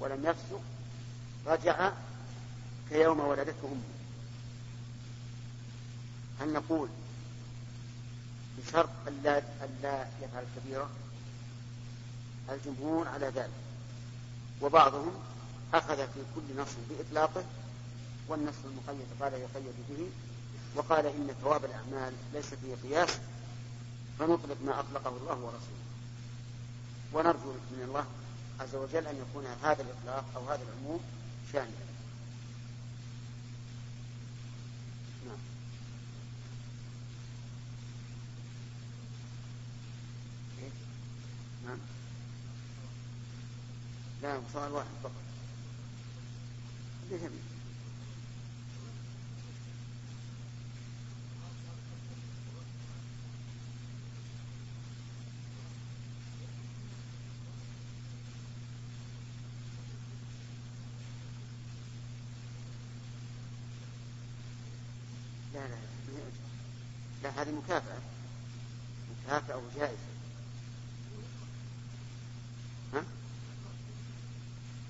ولم 0.00 0.26
يفسق 0.26 0.60
رجع 1.46 1.92
كيوم 2.90 3.20
ولدته 3.20 3.64
أمه. 3.64 3.94
هل 6.40 6.52
نقول 6.52 6.88
بشرط 8.58 8.88
ألا 9.08 9.38
ألا 9.38 10.06
يفعل 10.22 10.44
كبيرة؟ 10.56 10.90
الجمهور 12.50 13.08
على 13.08 13.26
ذلك. 13.26 13.50
وبعضهم 14.62 15.12
أخذ 15.74 15.96
في 15.96 16.20
كل 16.34 16.60
نص 16.60 16.68
بإطلاقه 16.90 17.44
والنص 18.28 18.54
المقيد 18.64 19.06
قال 19.20 19.32
يقيد 19.32 19.74
به 19.88 20.10
وقال 20.74 21.06
إن 21.06 21.34
ثواب 21.42 21.64
الأعمال 21.64 22.12
ليس 22.32 22.54
فيه 22.54 22.74
قياس 22.82 23.18
فنطلق 24.18 24.56
ما 24.64 24.80
أطلقه 24.80 25.16
الله 25.16 25.38
ورسوله. 25.38 25.84
ونرجو 27.12 27.52
من 27.52 27.82
الله 27.82 28.06
عز 28.60 28.74
وجل 28.74 29.06
أن 29.06 29.16
يكون 29.16 29.46
هذا 29.62 29.82
الإطلاق 29.82 30.24
أو 30.36 30.48
هذا 30.48 30.62
العموم 30.62 31.00
شاملا. 31.52 31.94
نعم؟ 35.26 35.38
نعم. 41.66 41.78
لا 44.22 44.40
سؤال 44.52 44.72
واحد 44.72 44.88
فقط 45.02 45.12
ليش 47.10 47.20
لا 65.54 65.60
لا 65.68 65.76
لا 66.08 66.22
لا 67.22 67.33
هذه 67.44 67.52
مكافأة. 67.52 67.98
مكافأة 69.26 69.56
وجائزة. 69.56 70.14
ها؟ 72.94 73.04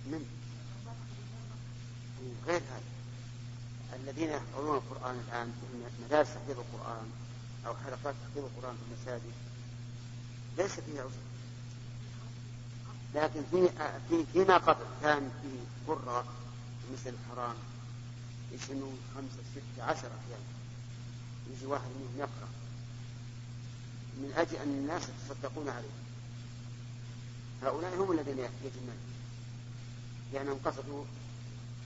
من؟ 0.07 0.27
غير 2.47 2.61
هذا. 2.61 2.95
الذين 3.97 4.29
يحفظون 4.29 4.77
القرآن 4.77 5.21
الآن 5.29 5.53
في 5.61 6.05
مدارس 6.05 6.29
تحفيظ 6.29 6.59
القرآن 6.59 7.11
أو 7.67 7.75
حلقات 7.75 8.15
تحفيظ 8.15 8.45
القرآن 8.45 8.77
في 8.77 8.83
المساجد 8.93 9.33
ليس 10.59 10.81
فيها 10.81 11.03
عذر. 11.03 11.25
لكن 13.15 13.43
في 13.51 13.69
في 14.09 14.27
فيما 14.33 14.57
قبل 14.57 14.85
كان 15.03 15.31
في 15.43 15.59
قراء 15.93 16.27
مثل 16.93 17.15
الحرام 17.15 17.55
يسنون 18.53 18.99
خمسة 19.15 19.43
ستة 19.55 19.83
عشر 19.85 20.09
أحيانا. 20.09 20.64
يجي 21.51 21.67
واحد 21.67 21.89
منهم 21.89 22.19
يقرأ 22.19 22.49
من 24.17 24.33
أجل 24.37 24.57
أن 24.57 24.69
الناس 24.69 25.03
يتصدقون 25.03 25.69
عليه. 25.69 25.95
هؤلاء 27.63 27.95
هم 27.95 28.13
الذين 28.13 28.39
يجنون 28.39 28.97
لأنهم 30.33 30.59
قصدوا 30.65 31.05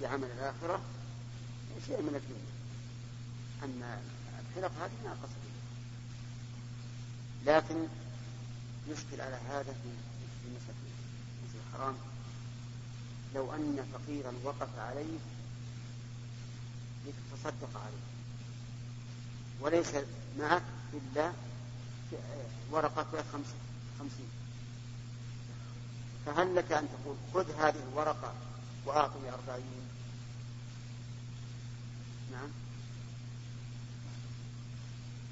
بعمل 0.00 0.24
الآخرة 0.24 0.80
شيء 1.86 2.02
من 2.02 2.14
الدنيا. 2.14 2.58
أما 3.64 4.00
الحلق 4.40 4.72
هذه 4.82 5.04
ما 5.04 5.10
قصدوا. 5.10 5.48
لكن 7.46 7.88
يشكل 8.88 9.20
على 9.20 9.36
هذا 9.36 9.72
في 9.72 10.48
مثل 10.56 10.74
الحرام. 11.54 11.94
لو 13.34 13.54
أن 13.54 13.86
فقيرا 13.92 14.32
وقف 14.44 14.78
عليه 14.78 15.18
لتتصدق 17.06 17.80
عليه. 17.80 18.17
وليس 19.60 19.94
معك 20.38 20.62
إلا 20.94 21.32
ورقة 22.70 23.24
خمسين 23.32 23.60
خمسين. 23.98 24.28
فهل 26.26 26.56
لك 26.56 26.72
أن 26.72 26.88
تقول 26.88 27.16
خذ 27.34 27.50
هذه 27.52 27.82
الورقة 27.92 28.32
وأعطني 28.86 29.30
أربعين؟ 29.30 29.88
نعم. 32.32 32.48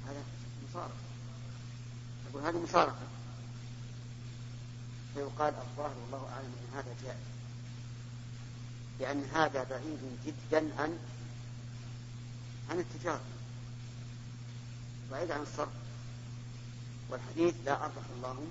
هذا 0.07 0.23
مصارفة 0.69 0.93
أقول 2.29 2.43
هذه 2.43 2.63
مصارفة. 2.63 3.07
فيقال 5.13 5.53
الظاهر 5.53 5.95
والله 6.01 6.29
أعلم 6.29 6.45
أن 6.45 6.77
هذا 6.77 6.95
جائز. 7.03 7.17
لأن 8.99 9.23
هذا 9.33 9.63
بعيد 9.63 10.19
جدا 10.25 10.81
عن 10.81 10.99
عن 12.69 12.79
التجارة. 12.79 13.36
بعيد 15.11 15.31
عن 15.31 15.41
الصرف. 15.41 15.87
والحديث 17.09 17.55
لا 17.65 17.83
أربح 17.85 18.03
الله 18.15 18.47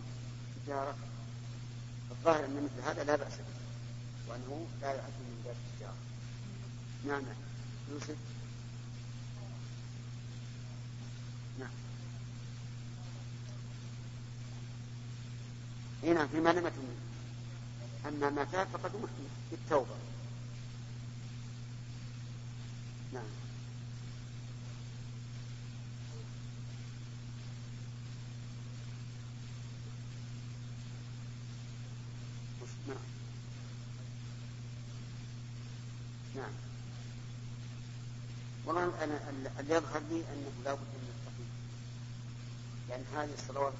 تجارة 0.66 0.96
الظاهر 2.10 2.44
أن 2.44 2.64
مثل 2.64 2.88
هذا 2.88 3.04
لا 3.04 3.16
بأس 3.16 3.32
به 3.32 3.56
وأنه 4.28 4.66
لا 4.80 4.88
يعد 4.88 5.12
من 5.20 5.42
باب 5.44 5.56
التجارة. 5.72 5.96
نعم. 7.06 7.22
يوسف؟ 7.92 8.16
نعم. 11.58 11.70
اي 16.04 16.12
نعم 16.12 16.28
فيما 16.28 16.50
لم 16.50 16.70
اما 18.06 18.30
ما 18.30 18.44
فات 18.44 18.66
فقد 18.68 18.92
بالتوبة. 19.50 19.94
نعم. 23.12 23.45
نعم. 32.88 32.96
نعم. 36.36 36.52
والله 38.66 39.04
أنا 39.04 39.30
اللي 39.30 39.74
يظهر 39.74 40.00
لي 40.10 40.24
أنه 40.32 40.52
لا 40.64 40.74
بد 40.74 40.80
من 40.80 41.10
التقييد 41.16 41.52
لأن 42.88 43.04
هذه 43.16 43.34
الصلوات 43.38 43.72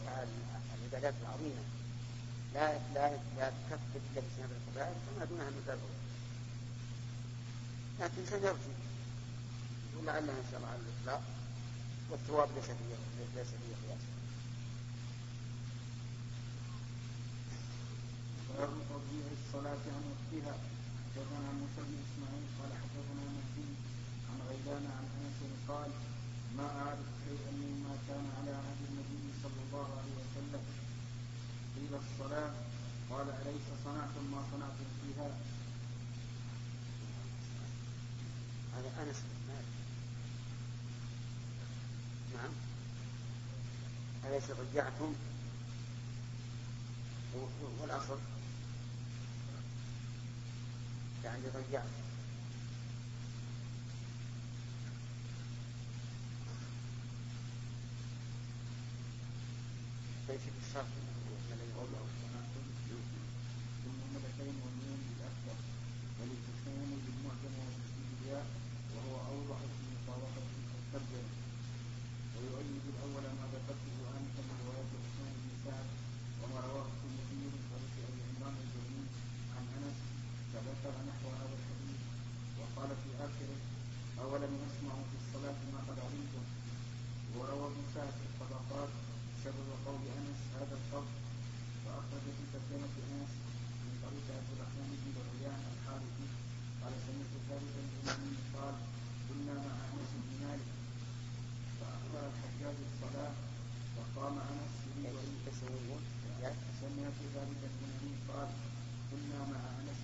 العبادات 0.79 1.14
العظيمة. 1.23 1.62
لا 2.55 2.79
لا 2.95 3.16
لا 3.38 3.51
تكفر 3.51 3.79
إلا 3.95 4.21
بسبب 4.21 4.51
الكبائر 4.69 4.95
فما 5.07 5.25
دونها 5.25 5.51
من 5.51 5.62
باب 5.66 5.79
لكن 8.01 8.31
سنرجو 8.31 8.73
ولعلها 9.99 10.35
إن 10.35 10.45
شاء 10.51 10.59
الله 10.61 10.69
على 10.69 10.81
الإطلاق. 10.81 11.23
والثواب 12.11 12.49
ليس 12.57 12.64
فيه 12.64 12.97
ليس 13.37 13.47
فيه 13.47 13.88
قياس 13.88 14.01
باب 18.59 18.69
تضييع 18.90 19.27
الصلاة 19.38 19.83
عن 19.95 20.03
وقتها 20.12 20.55
حدثنا 21.14 21.49
موسى 21.61 21.81
بن 21.88 21.97
اسماعيل 22.07 22.47
قال 22.59 22.71
حدثنا 22.83 23.25
مهدي 23.37 23.69
عن 24.29 24.38
غيلان 24.49 24.85
عن 24.97 25.05
انس 25.21 25.40
قال 25.69 25.90
ما 26.57 26.66
اعرف 26.81 27.09
شيئا 27.25 27.51
مما 27.53 27.95
كان 28.09 28.25
على 28.38 28.51
عهد 28.51 28.81
النبي 28.88 29.25
صلى 29.42 29.61
الله 29.66 29.88
عليه 29.99 30.14
وسلم 30.23 30.62
قيل 31.77 31.92
الصلاة 32.05 32.53
قال 33.11 33.27
أليس 33.31 33.66
صنعتم 33.85 34.25
ما 34.33 34.42
صنعتم 34.53 34.88
فيها 35.03 35.29
هذا 38.77 39.03
انس 39.03 39.16
بن 39.16 39.55
نعم 42.35 42.53
أليس 44.25 44.45
ضيعتم 44.51 45.12
والأصل 47.81 48.19
ليس 60.29 60.45
بالشرط 60.57 60.87
ثم 63.85 64.01
والتسليم 66.27 66.91
بالياء 68.11 68.47
وهو 68.95 69.15
أوضح 69.33 69.59
في 69.77 69.85
مطابقة 69.97 70.43
الترجمة 70.81 71.31
ويؤيد 72.37 72.85
الأول 72.93 73.25
ما 73.39 73.47
ذكرته 73.55 73.95
آنفا 74.19 74.43
من 74.49 74.57
رواية 74.67 74.91
عثمان 75.03 75.35
بن 75.43 75.53
سعد 75.65 75.89
وما 76.41 76.61
رواه 76.69 76.87
الترمذي 76.93 77.37
من 77.55 77.62
طريق 77.73 77.95
أبي 78.09 78.21
عمران 78.29 78.55
الجويني 78.65 79.07
عن 79.57 79.65
أنس 79.79 79.99
فذكر 80.53 80.95
نحو 81.11 81.27
هذا 81.41 81.55
الحديث 81.61 82.01
وقال 82.59 82.91
في 83.03 83.11
آخره 83.27 83.59
أولم 84.25 84.53
يسمعوا 84.65 85.05
في 85.11 85.17
الصلاة 85.23 85.59
ما 85.73 85.81
قد 85.89 85.99
علمتم 86.07 86.45
وروى 87.37 87.67
ابن 87.73 87.83
سعد 87.95 88.12
في 88.21 88.27
الطبقات 88.31 88.91
سبب 89.45 89.69
قول 89.87 90.03
أنس 90.19 90.41
هذا 90.59 90.75
الفضل 90.81 91.15
وأخرج 91.85 92.25
في 92.37 92.45
ترجمة 92.53 92.95
أنس 93.12 93.33
من 93.85 93.93
طريق 94.05 94.27
عبد 94.39 94.51
الرحمن 94.55 94.89
بن 95.03 95.09
العيان 95.23 95.61
الحارثي 95.73 96.29
قال 96.83 96.95
سمعت 97.07 97.33
ثابتا 97.49 97.81
الإمامي 97.87 98.35
قال 98.57 98.75
كنا 99.29 99.55
مع 99.67 99.75
أنس 99.95 100.11
بن 100.23 100.33
مالك 100.45 100.71
فأخبر 101.79 102.23
الحجاج 102.33 102.77
الصلاة 102.89 103.33
فقام 103.97 104.35
أنس 104.53 104.75
يريد 105.05 105.17
أن 106.49 106.55
سمعت 106.81 107.19
ثابتا 107.35 107.67
الإمامي 107.73 108.12
قال 108.31 108.49
كنا 109.11 109.41
مع 109.53 109.62
أنس 109.81 110.01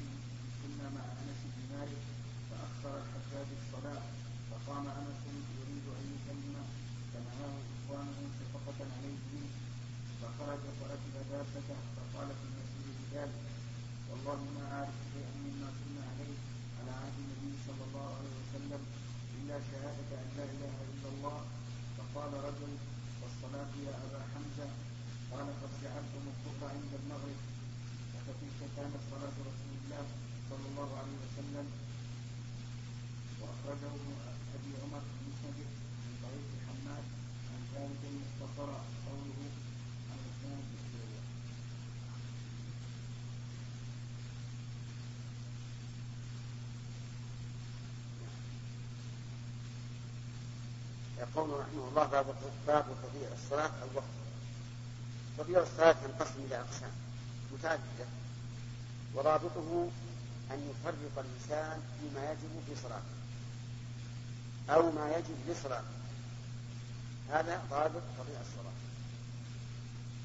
كنا 0.61 0.87
مع 0.96 1.04
أنس 1.22 1.40
بن 1.54 1.62
مالك 1.74 2.02
فأخر 2.48 2.92
الحجاج 3.02 3.48
الصلاة 3.61 4.02
فقام 4.50 4.87
أنس 5.00 5.22
يريد 5.58 5.87
أن 5.98 6.04
يسلم 6.14 6.66
فنهاه 7.12 7.54
إخوانه 7.76 8.18
شفقة 8.38 8.78
عليه 8.96 9.18
منه 9.32 9.50
فخرج 10.20 10.62
فركب 10.80 11.14
دابته 11.30 11.78
فقال 11.96 12.28
في 12.38 12.44
المسجد 12.48 12.87
بذلك 13.00 13.42
والله 14.11 14.40
ما 14.56 14.64
أعرف 14.76 14.96
شيئا 15.12 15.32
مما 15.44 15.68
كنا 15.78 16.02
عليه 16.11 16.38
على 16.78 16.90
عهد 17.00 17.16
النبي 17.22 17.52
صلى 17.66 17.82
الله 17.88 18.08
عليه 18.18 18.35
وسلم 18.42 18.82
إلا 19.38 19.56
شهادة 19.70 20.11
أن 20.22 20.28
لا 20.37 20.44
إله 20.54 20.74
إلا 20.92 21.08
الله 21.14 21.38
فقال 21.96 22.32
رجل 22.48 22.72
والصلاة 23.20 23.72
يا 23.87 23.94
أبا 24.06 24.20
حمزة 24.32 24.68
قال 25.32 25.46
قد 25.61 25.72
جعلتم 25.85 26.22
الظهر 26.32 26.70
عند 26.76 26.92
المغرب 27.00 27.38
فتلك 28.12 28.58
كانت 28.76 29.02
صلاة 29.12 29.37
رسول 29.50 29.72
الله 29.80 30.04
صلى 30.50 30.66
الله 30.70 30.90
عليه 31.00 31.16
وسلم 31.24 31.66
وأخرجه 33.40 33.90
ابن 33.98 34.11
أبي 34.56 34.70
عمر 34.82 35.02
في 35.11 35.22
مسنده 35.30 35.68
من 36.04 36.14
طريق 36.24 36.48
حماد 36.66 37.04
عن 37.52 37.61
ثابت 37.72 38.02
مختصرا 38.20 38.80
قوله 39.08 39.40
عن 40.11 40.18
عثمان 40.26 40.61
بن 40.68 40.82
يقول 51.22 51.50
رحمه 51.50 51.88
الله 51.88 52.04
باب 52.04 52.26
باب 52.66 52.85
تضييع 53.02 53.28
الصلاة 53.32 53.70
الوقت. 53.90 54.04
تضييع 55.38 55.62
الصلاة 55.62 55.92
تنقسم 55.92 56.44
إلى 56.46 56.56
أقسام. 56.56 56.90
متعددة. 57.52 58.06
ورابطه 59.14 59.88
أن 60.50 60.70
يفرق 60.70 61.24
الإنسان 61.24 61.82
فيما 62.00 62.30
يجب 62.30 62.62
في 62.66 62.74
صلاته. 62.82 63.14
أو 64.70 64.90
ما 64.90 65.16
يجب 65.16 65.37
لصلاته. 65.48 65.96
هذا 67.30 67.62
ضابط 67.70 68.02
تضييع 68.18 68.40
الصلاة. 68.40 68.72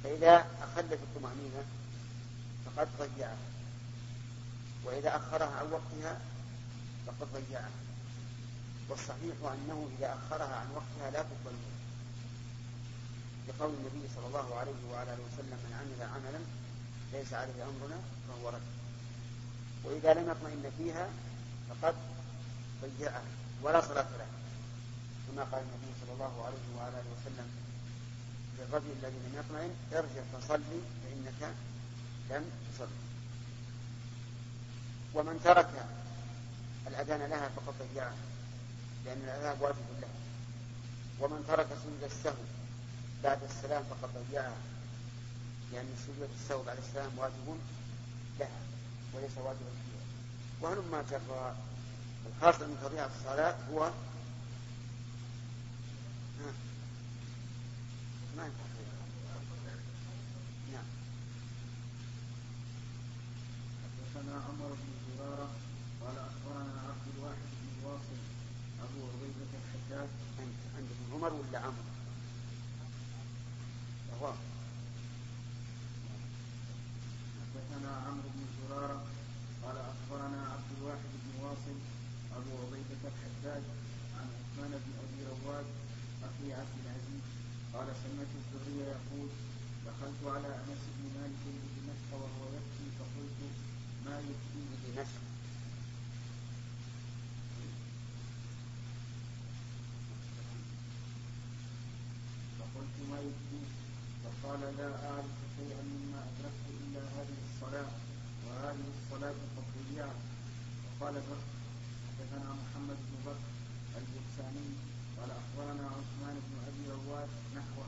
فإذا 0.03 0.47
أخل 0.63 0.87
بالطمأنينة 0.87 1.63
فقد 2.65 2.87
ضيعها. 2.99 3.37
وإذا 4.83 5.15
أخرها 5.15 5.55
عن 5.55 5.71
وقتها 5.71 6.19
فقد 7.07 7.27
ضيعها. 7.33 7.69
والصحيح 8.89 9.35
أنه 9.43 9.89
إذا 9.99 10.17
أخرها 10.19 10.55
عن 10.55 10.67
وقتها 10.75 11.11
لا 11.11 11.21
تقبل 11.21 11.55
لقول 13.47 13.73
النبي 13.73 14.07
صلى 14.15 14.27
الله 14.27 14.55
عليه 14.55 14.91
وعلى 14.91 15.13
آله 15.13 15.23
وسلم 15.33 15.59
من 15.65 15.73
عمل 15.79 16.09
عملا 16.13 16.39
ليس 17.13 17.33
عليه 17.33 17.63
أمرنا 17.63 17.99
فهو 18.27 18.49
رد. 18.49 18.61
وإذا 19.83 20.13
لم 20.13 20.29
يطمئن 20.31 20.71
فيها 20.77 21.09
فقد 21.69 21.95
ضيعها 22.81 23.21
ولا 23.63 23.81
صلاة 23.81 24.09
له 24.17 24.27
كما 25.27 25.43
قال 25.43 25.61
النبي 25.61 25.91
صلى 26.01 26.13
الله 26.13 26.45
عليه 26.45 26.77
وعلى 26.77 26.99
آله 26.99 27.09
وسلم 27.21 27.47
للرجل 28.59 28.91
الذي 28.99 29.15
لم 29.15 29.39
يطمئن 29.39 29.75
ارجع 29.93 30.21
فصلي 30.33 30.79
فإنك 31.03 31.53
لم 32.29 32.51
تصلي. 32.73 33.07
ومن 35.13 35.41
ترك 35.43 35.85
الأذان 36.87 37.29
لها 37.29 37.49
فقد 37.49 37.73
ضيعها. 37.79 38.15
لأن 39.05 39.21
العذاب 39.23 39.61
واجب 39.61 39.77
له. 40.01 40.07
ومن 41.19 41.45
ترك 41.47 41.67
سجود 41.83 42.03
السهو 42.03 42.43
بعد 43.23 43.43
السلام 43.43 43.83
فقد 43.83 44.09
ضيعها 44.31 44.57
لأن 45.73 45.85
سجود 46.05 46.29
السهو 46.41 46.63
بعد 46.63 46.77
السلام 46.77 47.11
واجب 47.17 47.57
لها 48.39 48.59
وليس 49.13 49.37
واجبا 49.37 49.71
فيها 49.83 50.03
وهلما 50.61 51.03
جرى 51.11 51.55
الحاصل 52.27 52.67
من 52.67 52.77
تضييع 52.83 53.05
الصلاة 53.05 53.55
هو 53.71 53.91
ما 58.37 58.51
نعم. 60.71 60.83
حدثنا 63.83 64.35
عمر 64.35 64.69
بن 64.69 65.17
زرارة 65.17 65.49
قال 66.01 66.17
أخبرنا 66.17 66.81
عبد 66.89 67.07
الواحد 67.17 67.47
بن 67.61 67.85
واصل 67.85 68.19
أبو 68.83 68.99
عبيدة 69.07 69.51
الحجاج 69.59 70.09
أنت 70.39 70.59
عندكم 70.77 71.06
عمر 71.17 71.33
ولا 71.33 71.59
عمرو؟ 71.59 71.83
هو 74.21 74.33
حدثنا 77.41 77.91
عمرو 78.07 78.29
بن 78.35 78.43
زرارة 78.57 79.05
قال 79.63 79.77
أخبرنا 79.77 80.41
عبد 80.53 80.69
الواحد 80.77 81.09
بن 81.23 81.43
واصل 81.43 81.77
أبو 82.37 82.51
عبيدة 82.63 83.01
الحجاج 83.11 83.63
عن 84.17 84.27
عثمان 84.37 84.71
بن 84.85 84.91
أبي 85.03 85.19
رواد 85.33 85.65
أخي 86.27 86.53
عبد 86.53 86.75
العزيز 86.83 87.23
قال 87.73 87.87
سمعت 88.03 88.31
الزهري 88.41 88.79
يقول 88.93 89.29
دخلت 89.87 90.21
على 90.35 90.47
أنس 90.55 90.81
بن 90.97 91.03
مالك 91.15 91.41
بدمشق 91.45 92.09
وهو 92.13 92.45
يبكي 92.55 92.87
فقلت 92.99 93.39
ما 94.05 94.19
يبكي 94.19 94.61
بدمشق 94.71 95.36
فقلت 102.77 103.09
ما 103.11 103.19
يبكيك 103.19 103.71
فقال 104.23 104.59
لا 104.77 105.09
أعرف 105.09 105.35
شيئا 105.57 105.81
مما 105.81 106.19
أدركت 106.29 106.65
إلا 106.69 106.99
هذه 106.99 107.37
الصلاة 107.49 107.89
وهذه 108.45 108.85
الصلاة 108.97 109.35
قد 109.57 109.65
ضيعت 109.89 110.19
وقال 110.85 111.13
بكر 111.13 111.47
حدثنا 112.07 112.49
محمد 112.61 112.97
بن 113.07 113.17
بكر 113.25 113.47
البكساني 113.97 114.67
قال 115.17 115.29
أخبرنا 115.31 115.85
عثمان 115.87 116.35
بن 116.47 116.55
أبي 116.67 116.89
رواد 116.91 117.29
نحوه. 117.55 117.87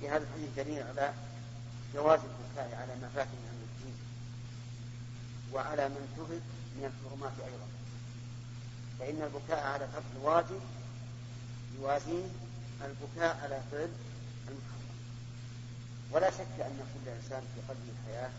في 0.00 0.08
هذا 0.08 0.24
الحديث 0.24 0.48
دليل 0.56 0.82
على 0.82 1.14
جواز 1.94 2.20
البكاء 2.20 2.74
على 2.80 3.00
ما 3.00 3.08
فات 3.14 3.28
من 3.28 3.68
الدين 3.68 3.96
وعلى 5.52 5.88
من 5.88 6.14
ترك 6.16 6.42
من 6.76 6.84
الحرمات 6.84 7.32
أيضا. 7.40 7.66
فإن 8.98 9.22
البكاء 9.22 9.66
على 9.66 9.88
ترك 9.94 10.04
الواجب 10.16 10.60
يوازيه 11.78 12.26
البكاء 12.84 13.36
على 13.42 13.60
فعل 13.70 13.90
المحرم. 14.48 14.96
ولا 16.12 16.30
شك 16.30 16.60
أن 16.60 16.78
كل 16.94 17.10
إنسان 17.10 17.42
في 17.54 17.60
قلبه 17.68 17.90
الحياة 18.00 18.30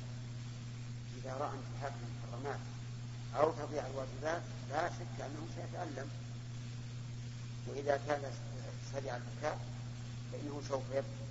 إذا 1.18 1.34
رأى 1.34 1.50
انتهاك 1.50 1.94
المحرمات 2.04 2.60
أو 3.36 3.52
تضيع 3.52 3.88
الواجبات 3.88 4.42
لا 4.72 4.90
شك 4.90 5.22
أنه 5.22 5.48
سيتألم. 5.56 6.10
وإذا 7.68 8.00
كان 8.08 8.22
سريع 8.94 9.16
البكاء 9.16 9.60
فإنه 10.32 10.62
سوف 10.70 10.84
يبكي. 10.94 11.26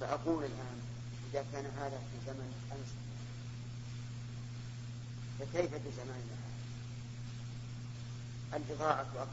فأقول 0.00 0.44
الآن 0.44 0.80
إذا 1.30 1.44
كان 1.52 1.64
هذا 1.64 1.98
في 1.98 2.26
زمن 2.26 2.52
أمس 2.72 2.92
فكيف 5.38 5.70
في 5.74 5.90
زماننا 5.96 6.45
هذا؟ 8.52 8.56
البضاعة 8.56 9.00
أكثر 9.00 9.26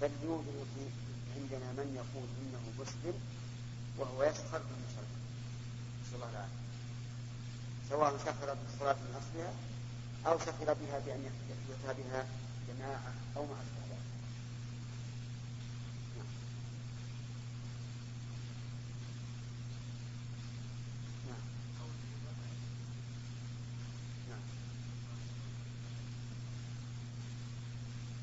بل 0.00 0.10
يوجد 0.22 0.66
عندنا 1.36 1.72
من 1.72 1.94
يقول 1.96 2.28
إنه 2.40 2.82
مسلم 2.82 3.20
وهو 3.98 4.22
يسخر 4.22 4.58
بالمسلم 4.58 5.08
نسأل 6.02 6.14
الله 6.14 6.30
العافية. 6.30 6.68
سواء 7.90 8.18
سخر 8.18 8.54
بالصلاة 8.54 8.94
من 8.94 9.20
أصلها 9.20 9.52
أو 10.26 10.38
سخر 10.38 10.74
بها 10.74 10.98
بأن 10.98 11.24
يحدث 11.24 11.96
بها 11.98 12.26
جماعة 12.68 13.12
أو 13.36 13.42
ما 13.46 13.52
أشبه 13.52 13.88
ذلك 13.90 14.08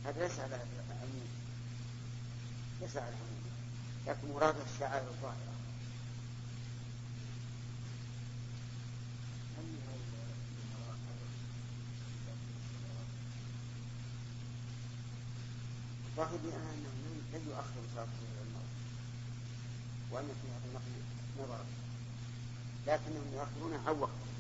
هذا 0.06 0.28
ليس 0.28 0.40
على 0.40 0.56
العموم. 0.56 1.28
ليس 2.82 2.98
على 2.98 3.10
العموم. 3.10 3.46
لكن 4.08 4.34
مراد 4.34 4.56
الشعائر 4.74 5.08
الظاهرة. 5.08 5.56
الظاهر 16.18 16.40
أنه 16.40 16.96
لن 17.34 17.46
يؤخر 17.50 17.82
صلاة 17.94 18.08
المرأة 18.48 18.66
وأن 20.12 20.28
في 20.42 20.48
هذا 20.48 20.66
النقل 20.70 20.92
نظرا 21.40 21.66
لكنهم 22.88 23.34
يؤخرون 23.34 23.74
عن 23.88 24.00
وقته 24.00 24.36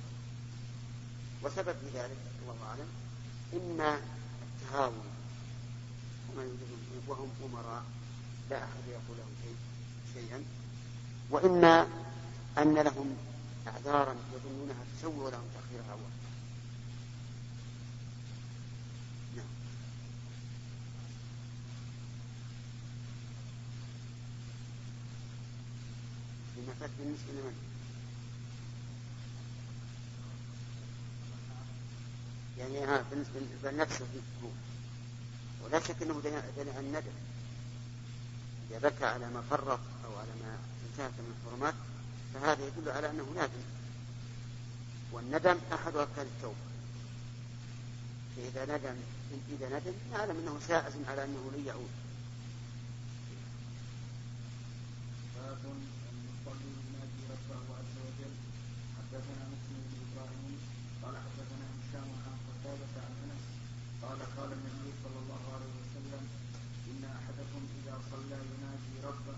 وسبب 1.43 1.75
ذلك 1.93 2.17
الله 2.41 2.55
أعلم 2.67 2.87
إما 3.53 3.99
التهاون 4.43 5.14
وما 6.35 6.43
يريدون 6.43 7.03
وهم 7.07 7.29
أمراء 7.45 7.83
لا 8.49 8.57
أحد 8.63 8.87
يقول 8.89 9.17
لهم 9.17 9.33
شيء 9.43 9.55
شيئا. 10.13 10.43
وإما 11.31 11.87
أن 12.57 12.73
لهم 12.73 13.17
أعذارا 13.67 14.15
يظنونها 14.35 14.83
تسوغ 14.97 15.29
لهم 15.29 15.43
تأخيرها 15.53 15.91
أولا 15.91 16.15
نعم. 19.35 19.45
بالنسبة 26.99 27.31
لمن؟ 27.33 27.55
يعني 32.57 32.79
ها 32.79 33.05
بالنسبة 33.11 33.71
لنفسه. 33.71 34.05
ولا 35.65 35.79
شك 35.79 36.01
أنه 36.01 36.21
دليل 36.23 36.69
عن 36.77 36.83
الندم. 36.83 37.15
إذا 38.69 38.89
بكى 38.89 39.05
على 39.05 39.29
ما 39.29 39.41
فرط 39.49 39.79
أو 40.05 40.15
على 40.17 40.31
ما 40.43 40.57
انتهك 40.91 41.19
من 41.19 41.33
الحرمات 41.37 41.75
فهذا 42.33 42.67
يدل 42.67 42.89
على 42.89 43.09
أنه 43.09 43.25
نادم 43.35 43.63
والندم 45.11 45.57
أحد 45.73 45.95
أركان 45.95 46.25
التوبة. 46.25 46.75
فإذا 48.35 48.65
ندم 48.65 48.95
إذا 49.49 49.67
ندم 49.79 49.93
نعلم 50.11 50.37
أنه 50.37 50.59
سائز 50.67 50.93
على 51.07 51.23
أنه 51.23 51.51
لن 51.55 51.65
يعود 51.65 51.93
باب 55.35 55.61
المصلي 55.65 56.71
ينادي 56.87 57.21
ربه 57.31 57.75
عز 57.79 57.95
وجل 58.05 58.35
حدثنا 58.97 59.43
مسلم 59.53 59.81
بن 59.89 59.97
إبراهيم 60.05 60.59
قال 61.03 61.15
حدثنا 61.25 61.65
هشام 61.77 62.09
عن 62.25 62.35
قتادة 62.47 62.93
عن 63.05 63.13
انس 63.23 63.45
قال 64.03 64.19
قال 64.37 64.49
النبي 64.57 64.89
صلى 65.03 65.19
الله 65.23 65.43
عليه 65.55 65.73
وسلم 65.81 66.23
ان 66.91 67.03
احدكم 67.19 67.61
اذا 67.77 67.95
صلى 68.11 68.37
ينادي 68.51 68.95
ربه 69.09 69.37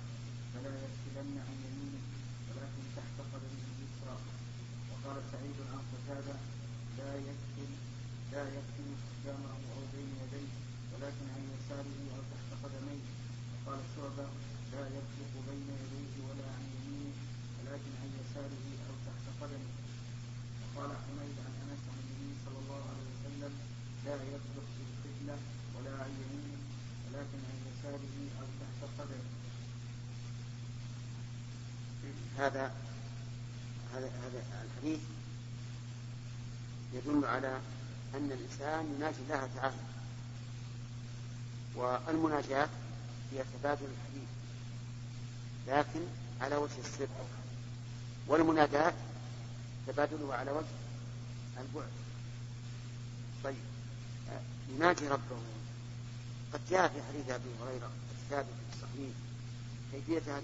فلا 0.53 0.73
يكتبن 0.85 1.33
عن 1.47 1.57
يمينه 1.65 2.03
ولكن 2.47 2.83
تحت 2.97 3.15
قدمه 3.33 3.65
اليسرى 3.73 4.17
وقال 4.89 5.17
قتادة 6.07 6.39
لا 6.97 7.11
يكتب 7.15 7.71
لا 8.31 8.43
يكتب 8.57 8.87
قدامه 9.11 9.51
أو 9.75 9.81
بين 9.93 10.09
يديه 10.23 10.51
ولكن 10.93 11.25
عن 11.35 11.43
يساره 11.55 11.99
أو 12.15 12.21
تحت 12.31 12.49
قدميه. 12.63 13.07
وقال 13.53 13.79
شعبة 13.95 14.27
لا 14.73 14.83
يطلق 14.97 15.33
بين 15.47 15.67
يديه 15.83 16.13
ولا 16.27 16.47
عن 16.55 16.63
يمينه 16.75 17.15
ولكن 17.59 17.91
عن 18.01 18.09
يساره 18.21 18.65
أو 18.87 18.93
تحت 19.07 19.25
قدمه 19.41 19.73
وقال 20.63 20.91
حميد 21.03 21.35
عن 21.45 21.53
أنس 21.63 21.83
عن 21.91 21.99
النبي 22.03 22.31
صلى 22.45 22.59
الله 22.63 22.81
عليه 22.91 23.07
وسلم 23.15 23.53
لا 24.05 24.15
يطلق 24.15 24.67
في 24.75 24.83
القبله 24.87 25.37
ولا 25.75 25.93
عن 26.03 26.11
يمينه 26.21 26.59
ولكن 27.05 27.39
عن 27.49 27.57
يساره 27.69 28.15
أو 28.39 28.47
تحت 28.61 28.79
قدمه 28.99 29.27
هذا 32.37 32.71
هذا 33.93 34.07
هذا 34.07 34.43
الحديث. 34.65 35.16
يدل 36.97 37.25
على 37.25 37.59
أن 38.15 38.31
الإنسان 38.31 38.95
يناجي 38.95 39.17
الله 39.21 39.49
تعالى. 39.55 39.75
والمناجاة 41.75 42.69
هي 43.31 43.43
تبادل 43.53 43.85
الحديث 43.85 44.29
لكن 45.67 46.05
على 46.41 46.55
وجه 46.55 46.79
السر. 46.79 47.07
والمناداة 48.27 48.93
تبادله 49.87 50.33
على 50.33 50.51
وجه 50.51 50.65
البعد. 51.57 51.89
طيب 53.43 53.55
يناجي 54.69 55.07
ربه. 55.07 55.37
قد 56.53 56.59
جاء 56.69 56.87
في 56.87 57.01
حديث 57.09 57.29
أبي 57.29 57.49
هريرة 57.61 57.89
الثابت 58.11 58.47
الصحيح 58.73 59.11
كيفية 59.91 60.37
هذه 60.37 60.43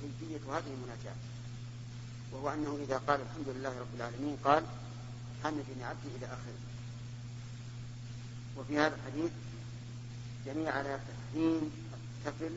كيفية 0.00 0.56
هذه 0.56 0.74
المناجاة. 0.74 1.14
وهو 2.32 2.50
أنه 2.50 2.78
إذا 2.82 2.98
قال 2.98 3.20
الحمد 3.20 3.56
لله 3.56 3.80
رب 3.80 3.94
العالمين 3.96 4.36
قال 4.44 4.64
حمدني 5.44 5.84
عبدي 5.84 6.08
إلى 6.16 6.26
آخره. 6.26 6.58
وفي 8.56 8.78
هذا 8.78 8.96
الحديث 8.96 9.30
جميع 10.46 10.72
على 10.72 11.00
تحريم 11.08 11.72
التفل 11.94 12.56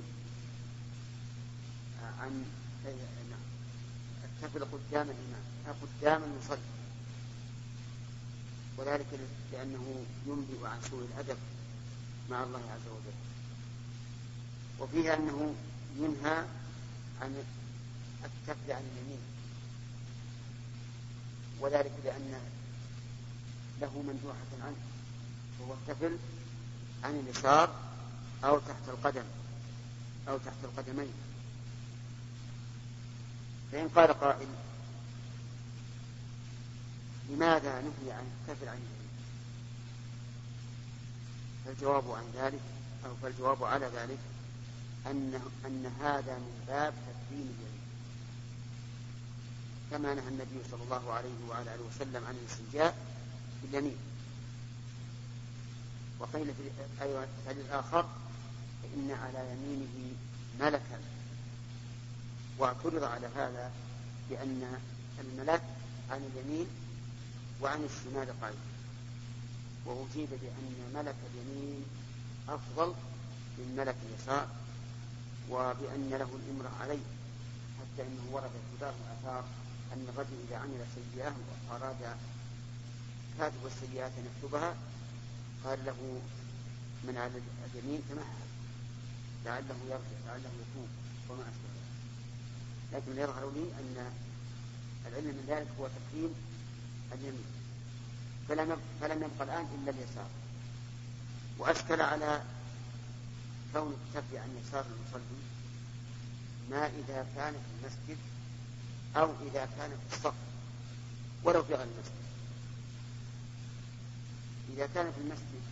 عن 2.19 2.45
التفل 4.23 4.65
قدام 4.65 5.07
الإمام 5.09 5.75
قدام 5.81 6.23
المصلي. 6.23 6.73
وذلك 8.77 9.05
لأنه 9.51 10.05
ينبئ 10.27 10.67
عن 10.67 10.81
سوء 10.89 11.07
الأدب 11.13 11.37
مع 12.29 12.43
الله 12.43 12.59
عز 12.59 12.87
وجل. 12.87 13.17
وفيه 14.79 15.13
أنه 15.13 15.55
ينهى 15.97 16.45
عن 17.21 17.43
التفل 18.25 18.71
عن 18.71 18.83
اليمين. 18.95 19.21
وذلك 21.59 21.91
لأن 22.03 22.41
له 23.81 24.03
مندوحة 24.07 24.65
عنه 24.65 24.75
وهو 25.59 25.73
التفل 25.73 26.17
عن 27.03 27.19
اليسار 27.19 27.75
أو 28.43 28.59
تحت 28.59 28.89
القدم 28.89 29.23
أو 30.27 30.37
تحت 30.37 30.57
القدمين. 30.63 31.13
فإن 33.71 33.89
قال 33.89 34.13
قائل 34.13 34.47
لماذا 37.29 37.81
نهي 37.81 38.11
عن 38.11 38.31
الكفر 38.41 38.69
عن 38.69 38.77
اليمين 38.77 39.09
فالجواب 41.65 42.11
عن 42.11 42.23
ذلك 42.35 42.61
أو 43.05 43.15
فالجواب 43.23 43.63
على 43.63 43.85
ذلك 43.85 44.17
أن 45.05 45.41
أن 45.65 45.91
هذا 46.01 46.37
من 46.37 46.63
باب 46.67 46.93
تكريم 46.93 47.55
اليمين 47.55 47.83
كما 49.91 50.13
نهى 50.13 50.27
النبي 50.27 50.69
صلى 50.71 50.83
الله 50.83 51.13
عليه 51.13 51.49
وعلى 51.49 51.75
آله 51.75 51.83
وسلم 51.95 52.25
عن 52.25 52.35
الاستنجاء 52.35 53.12
باليمين. 53.63 53.97
وقيل 56.19 56.45
في 56.45 56.63
أيوة 57.01 57.27
الحديث 57.43 57.65
الآخر 57.65 58.05
فإن 58.83 59.11
على 59.11 59.51
يمينه 59.51 60.15
ملكا. 60.59 60.99
واعترض 62.59 63.03
على 63.03 63.27
هذا 63.35 63.71
بأن 64.29 64.79
الملك 65.19 65.61
عن 66.11 66.29
اليمين 66.33 66.67
وعن 67.61 67.83
الشمال 67.83 68.41
قائد 68.41 68.57
وأجيب 69.85 70.29
بأن 70.29 70.91
ملك 70.93 71.15
اليمين 71.33 71.83
أفضل 72.49 72.93
من 73.57 73.75
ملك 73.77 73.95
اليسار 74.09 74.47
وبأن 75.49 76.09
له 76.09 76.29
الإمرة 76.35 76.71
عليه 76.81 77.03
حتى 77.79 78.07
أنه 78.07 78.23
ورد 78.31 78.51
في 78.51 78.81
بعض 78.81 78.93
الآثار 78.93 79.43
أن 79.93 80.07
الرجل 80.13 80.33
إذا 80.47 80.57
عمل 80.57 80.85
سيئة 80.95 81.33
وأراد 81.69 82.17
كاتب 83.37 83.65
السيئات 83.65 84.11
أن 84.17 84.25
يكتبها 84.25 84.75
قال 85.65 85.85
له 85.85 86.21
من 87.03 87.17
على 87.17 87.31
اليمين 87.73 88.01
تمهل 88.09 88.43
لعله 89.45 89.75
يرجع 89.89 90.19
لعله 90.27 90.49
يتوب 90.61 90.89
وما 91.29 91.41
أشبه 91.41 91.73
لكن 92.93 93.21
يظهر 93.21 93.51
لي 93.51 93.61
أن 93.79 94.11
العلم 95.07 95.25
من 95.27 95.45
ذلك 95.47 95.67
هو 95.79 95.87
تكريم 95.87 96.33
اليمين. 97.13 97.45
فلم 98.49 98.77
فلم 99.01 99.23
يبقى 99.23 99.43
الآن 99.43 99.67
إلا 99.75 99.91
اليسار. 99.91 100.29
وأشكل 101.59 102.01
على 102.01 102.41
كون 103.73 103.93
التفي 103.93 104.37
عن 104.37 104.49
يسار 104.61 104.85
المصلي 104.85 105.43
ما 106.69 106.87
إذا 106.87 107.27
كان 107.35 107.53
في 107.53 107.69
المسجد 107.79 108.17
أو 109.15 109.31
إذا 109.47 109.69
كان 109.77 109.89
في 109.89 110.15
الصف 110.15 110.33
ولو 111.43 111.63
في 111.63 111.73
غير 111.73 111.83
المسجد. 111.83 112.22
إذا 114.73 114.89
كان 114.95 115.11
في 115.11 115.17
المسجد 115.17 115.63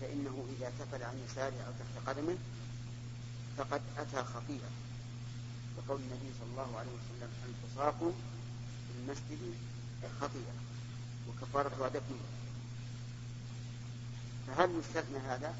فإنه 0.00 0.46
إذا 0.58 0.72
تفل 0.78 1.02
عن 1.02 1.18
يساره 1.28 1.62
أو 1.66 1.72
تحت 1.72 2.08
قدمه 2.08 2.36
فقد 3.56 3.82
أتى 3.98 4.24
خطيئة 4.24 4.70
وقول 5.76 6.00
النبي 6.00 6.30
صلى 6.40 6.50
الله 6.50 6.78
عليه 6.78 6.90
وسلم 6.90 7.30
الفساق 7.48 7.98
في 7.98 8.98
المسجد 8.98 9.54
خطيئة 10.20 10.54
وكفارتها 11.28 11.88
دفنه 11.88 12.24
فهل 14.46 14.70
يستثنى 14.78 15.18
هذا؟ 15.18 15.54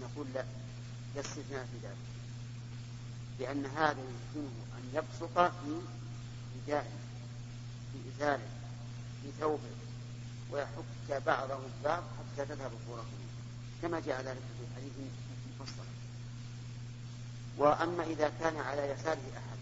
نقول 0.00 0.26
لا 0.34 0.44
لا 1.14 1.20
استثناء 1.20 1.66
في 1.72 1.86
ذلك 1.86 2.14
لأن 3.40 3.66
هذا 3.66 4.00
يمكنه 4.00 4.52
أن 4.78 4.90
يبسط 4.94 5.38
في 5.38 5.80
ردائه 6.56 7.03
في 7.94 8.16
إزاره 8.16 8.48
في 9.22 9.28
ثوبه 9.40 9.70
ويحك 10.50 11.22
بعضه 11.26 11.58
البعض 11.78 12.02
حتى 12.02 12.46
تذهب 12.46 12.70
الصورة 12.80 13.04
كما 13.82 14.00
جاء 14.00 14.20
ذلك 14.22 14.42
في 14.58 14.64
الحديث 14.70 14.92
مفصلا 15.60 15.84
وأما 17.58 18.04
إذا 18.04 18.32
كان 18.40 18.56
على 18.56 18.82
يساره 18.82 19.32
أحد 19.36 19.58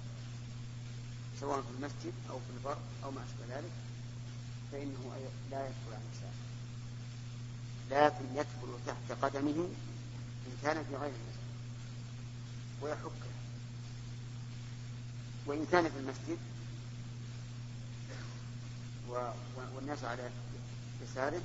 سواء 1.41 1.61
في 1.61 1.68
المسجد 1.78 2.12
أو 2.30 2.39
في 2.39 2.51
البر 2.57 2.78
أو 3.05 3.11
ما 3.11 3.20
أشبه 3.20 3.57
ذلك 3.57 3.72
فإنه 4.72 5.28
لا 5.51 5.66
يدخل 5.66 5.93
عن 5.93 6.03
يساره. 6.12 6.43
لكن 7.91 8.24
يدخل 8.35 8.78
تحت 8.87 9.22
قدمه 9.22 9.68
إن 10.47 10.57
كان 10.62 10.85
في 10.85 10.97
غير 10.97 11.12
المسجد 11.12 11.43
ويحكه. 12.83 13.33
وإن 15.47 15.66
كان 15.72 15.91
في 15.91 15.99
المسجد 15.99 16.39
والناس 19.74 20.04
على 20.04 20.30
يساره 21.02 21.42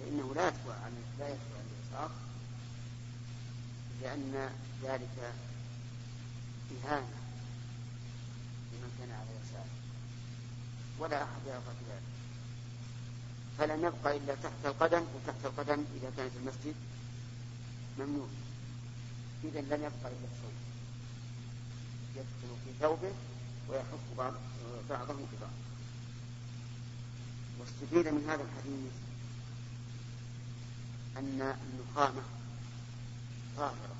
فإنه 0.00 0.34
لا 0.34 0.48
يدخل 0.48 0.70
عن 0.70 0.92
لا 1.18 1.28
يدخل 1.28 1.54
عن 1.56 1.66
اليسار 1.72 2.10
لأن 4.02 4.50
ذلك 4.82 5.32
إهانة 6.70 7.16
لمن 8.72 8.90
كان 8.98 9.10
على 9.10 9.30
يساره 9.44 9.74
ولا 10.98 11.22
أحد 11.22 11.40
يرضى 11.46 11.74
بذلك. 11.80 12.02
فلم 13.58 13.84
يبقى 13.84 14.16
إلا 14.16 14.34
تحت 14.34 14.52
القدم 14.64 15.04
وتحت 15.14 15.44
القدم 15.44 15.84
إذا 15.96 16.12
كان 16.16 16.30
في 16.30 16.36
المسجد 16.36 16.74
ممنوع. 17.98 18.28
إذا 19.44 19.60
لم 19.60 19.84
يبقى 19.84 20.12
إلا 20.12 20.26
الثوب 20.32 20.56
يدخل 22.16 22.56
في 22.64 22.70
ثوبه 22.80 23.12
ويحك 23.68 24.38
بعضه 24.90 25.14
ببعض. 25.14 25.50
واستفيد 27.60 28.08
من 28.08 28.28
هذا 28.28 28.42
الحديث 28.42 28.92
أن 31.16 31.56
النخامة 31.72 32.22
طاهرة. 33.56 33.96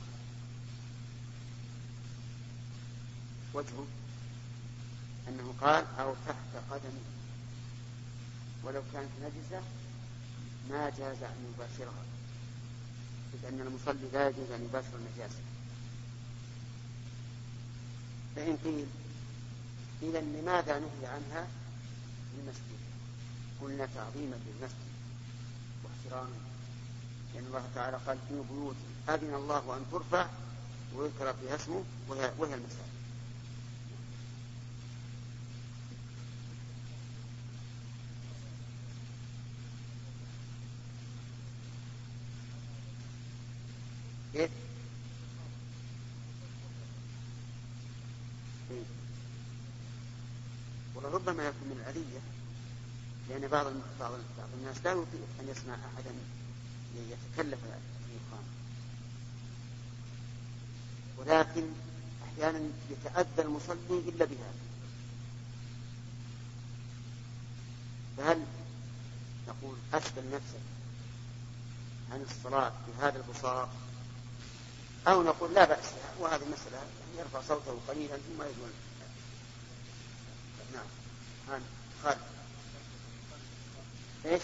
وجهه 3.54 3.86
أنه 5.28 5.54
قال 5.60 5.84
أو 5.98 6.14
تحت 6.26 6.64
قدمه. 6.70 7.06
ولو 8.64 8.82
كانت 8.92 9.10
نجسة 9.22 9.62
ما 10.70 10.90
جاز 10.90 11.22
أن 11.22 11.54
يباشرها. 11.54 12.04
إذ 13.34 13.44
أن 13.44 13.60
المصلي 13.60 14.08
لا 14.12 14.28
يجوز 14.28 14.50
أن 14.50 14.64
يباشر 14.64 14.96
النجاسة. 14.96 15.40
فإن 18.36 18.56
قيل 18.64 18.86
إذا 20.02 20.20
لماذا 20.20 20.78
نهي 20.78 21.06
عنها؟ 21.06 21.46
في 22.32 22.40
المسجد 22.40 22.85
قلنا 23.62 23.86
تعظيما 23.94 24.36
للمسجد 24.46 24.86
واحتراما 25.84 26.36
لأن 27.34 27.44
الله 27.46 27.68
تعالى 27.74 27.96
قال 28.06 28.18
في 28.28 28.34
بيوت 28.50 28.76
أذن 29.08 29.34
الله 29.34 29.76
أن 29.76 29.84
ترفع 29.92 30.26
ويذكر 30.94 31.32
فيها 31.34 31.54
اسمه 31.56 31.84
وهي, 32.08 32.32
وهي 32.38 32.54
المساجد 32.54 32.86
كيف؟ 44.32 44.50
إيه؟ 48.70 48.82
وربما 50.94 51.42
يكون 51.46 51.68
من 51.68 51.76
الأذية 51.80 52.20
لأن 53.28 53.48
بعض 53.48 53.66
بعض 54.00 54.12
بعض 54.38 54.48
الناس 54.58 54.76
لا 54.84 54.90
يطيق 54.92 55.28
أن 55.40 55.48
يسمع 55.48 55.74
أحدا 55.74 56.10
يتكلف 56.96 57.58
الإقامة. 57.64 58.48
ولكن 61.18 61.66
أحيانا 62.24 62.70
يتأذى 62.90 63.42
المصلي 63.42 63.98
إلا 64.08 64.24
بهذا. 64.24 64.66
فهل 68.16 68.44
نقول 69.48 69.76
أشغل 69.94 70.30
نفسك 70.32 70.60
عن 72.12 72.22
الصلاة 72.30 72.72
بهذا 72.88 73.16
البصاق؟ 73.16 73.68
أو 75.08 75.22
نقول 75.22 75.54
لا 75.54 75.64
بأس 75.64 75.84
وهذه 76.18 76.42
المسألة 76.42 76.78
يرفع 77.18 77.40
صوته 77.48 77.78
قليلا 77.88 78.16
ثم 78.16 78.42
يدون 78.42 78.70
نعم. 80.74 81.60
خالد. 82.02 82.35
إيش؟ 84.26 84.42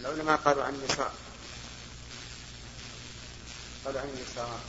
العلماء 0.00 0.36
قالوا 0.36 0.64
عن 0.64 0.74
النساء 0.74 1.14
قالوا 3.84 4.00
عن 4.00 4.08
النساء 4.08 4.60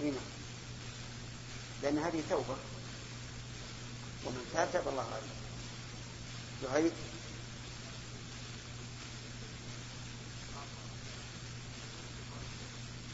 هنا 0.00 0.20
لأن 1.86 1.98
هذه 1.98 2.22
توبة. 2.30 2.56
ومن 4.26 4.50
تاب 4.54 4.72
تاب 4.72 4.88
الله 4.88 5.02
عليه. 5.02 5.36
زهير 6.62 6.92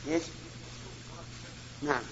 إيش؟ 0.09 0.23
نعم. 1.83 2.03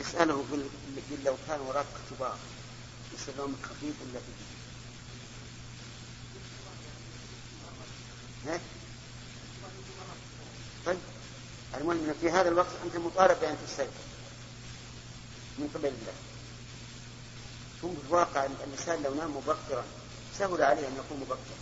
اسأله 0.00 0.44
قل 1.00 1.24
لو 1.24 1.36
كان 1.48 1.60
وراك 1.60 1.86
اختبار 2.04 2.36
يصير 3.14 3.34
خفيف 3.62 3.94
ولا 4.02 4.20
ثقيل؟ 4.20 4.52
طيب 10.86 10.98
المهم 11.74 12.14
في 12.20 12.30
هذا 12.30 12.48
الوقت 12.48 12.70
أنت 12.84 12.96
مطالب 12.96 13.40
بأن 13.40 13.56
تستيقظ. 13.66 13.90
من 15.58 15.70
قبل 15.74 15.86
الله. 15.86 16.12
ثم 17.82 17.88
في 17.88 18.08
الواقع 18.08 18.46
الإنسان 18.46 19.02
لو 19.02 19.14
نام 19.14 19.36
مبكرا 19.36 19.84
سهل 20.38 20.62
عليه 20.62 20.88
أن 20.88 20.96
يقوم 20.96 21.20
مبكرا. 21.20 21.58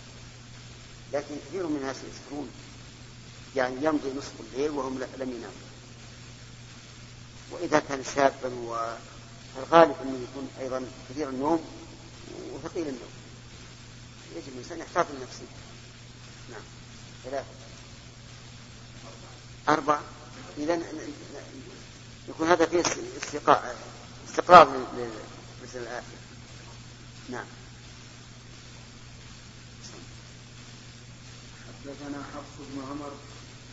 لكن 1.13 1.35
كثير 1.47 1.67
من 1.67 1.75
الناس 1.75 1.95
يسهرون 1.95 2.51
يعني 3.55 3.75
يمضي 3.85 4.13
نصف 4.17 4.33
الليل 4.39 4.71
وهم 4.71 4.99
لم 4.99 5.29
يناموا. 5.29 5.71
وإذا 7.51 7.79
كان 7.79 8.03
شابا 8.15 8.49
والغالب 9.55 9.95
أنه 10.01 10.27
يكون 10.31 10.49
أيضا 10.59 10.85
كثير 11.09 11.29
النوم 11.29 11.65
وثقيل 12.53 12.87
النوم. 12.87 13.11
يجب 14.35 14.47
الإنسان 14.47 14.79
يحتاط 14.79 15.05
لنفسه. 15.11 15.45
نعم. 16.51 16.61
ثلاثة. 17.23 17.45
أربعة. 19.69 20.01
إذا 20.57 20.79
يكون 22.29 22.47
هذا 22.47 22.65
فيه 22.65 22.83
استقراء 23.23 23.75
استقرار 24.29 24.67
للمسألة 24.67 25.83
الآخرة. 25.83 26.17
نعم. 27.29 27.45
حدثنا 31.67 32.23
حفص 32.23 32.57
بن 32.59 32.81
عمر 32.91 33.11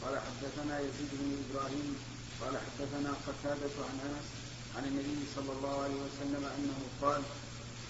قال 0.05 0.19
حدثنا 0.19 0.81
يزيد 0.81 1.09
بن 1.13 1.45
إبراهيم 1.51 1.97
قال 2.41 2.59
حدثنا 2.59 3.15
قتادة 3.27 3.85
عن 3.85 4.01
أنس 4.05 4.48
عن 4.77 4.85
النبي 4.85 5.19
صلى 5.37 5.53
الله 5.53 5.83
عليه 5.83 5.95
وسلم 5.95 6.45
أنه 6.59 6.79
قال 7.03 7.23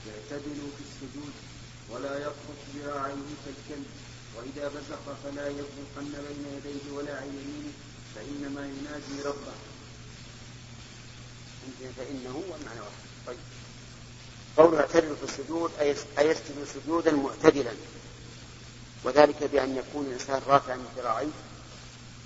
اعتدلوا 0.09 0.71
في 0.77 0.83
السجود 0.89 1.33
ولا 1.91 2.19
يبسط 2.19 2.61
ذراعيه 2.75 3.31
كالكلب 3.45 3.87
وإذا 4.37 4.69
بزق 4.69 5.17
فلا 5.25 5.49
يبزقن 5.49 6.13
بين 6.13 6.45
يديه 6.57 6.93
ولا 6.93 7.17
عن 7.17 7.27
يمينه 7.27 7.73
فإنما 8.15 8.67
ينادي 8.67 9.23
ربه. 9.29 9.53
فإنه 11.97 12.43
والمعنى 12.51 12.81
واحد. 12.81 13.09
طيب. 13.27 13.39
قوله 14.57 14.81
اعتدل 14.81 15.17
في 15.17 15.25
السجود 15.25 15.71
أي 15.81 15.91
يسجد 16.19 16.67
سجودا 16.75 17.13
معتدلا. 17.13 17.73
وذلك 19.05 19.45
بأن 19.45 19.77
يكون 19.77 20.07
الإنسان 20.07 20.43
رافعا 20.47 20.79
ذراعيه 20.97 21.29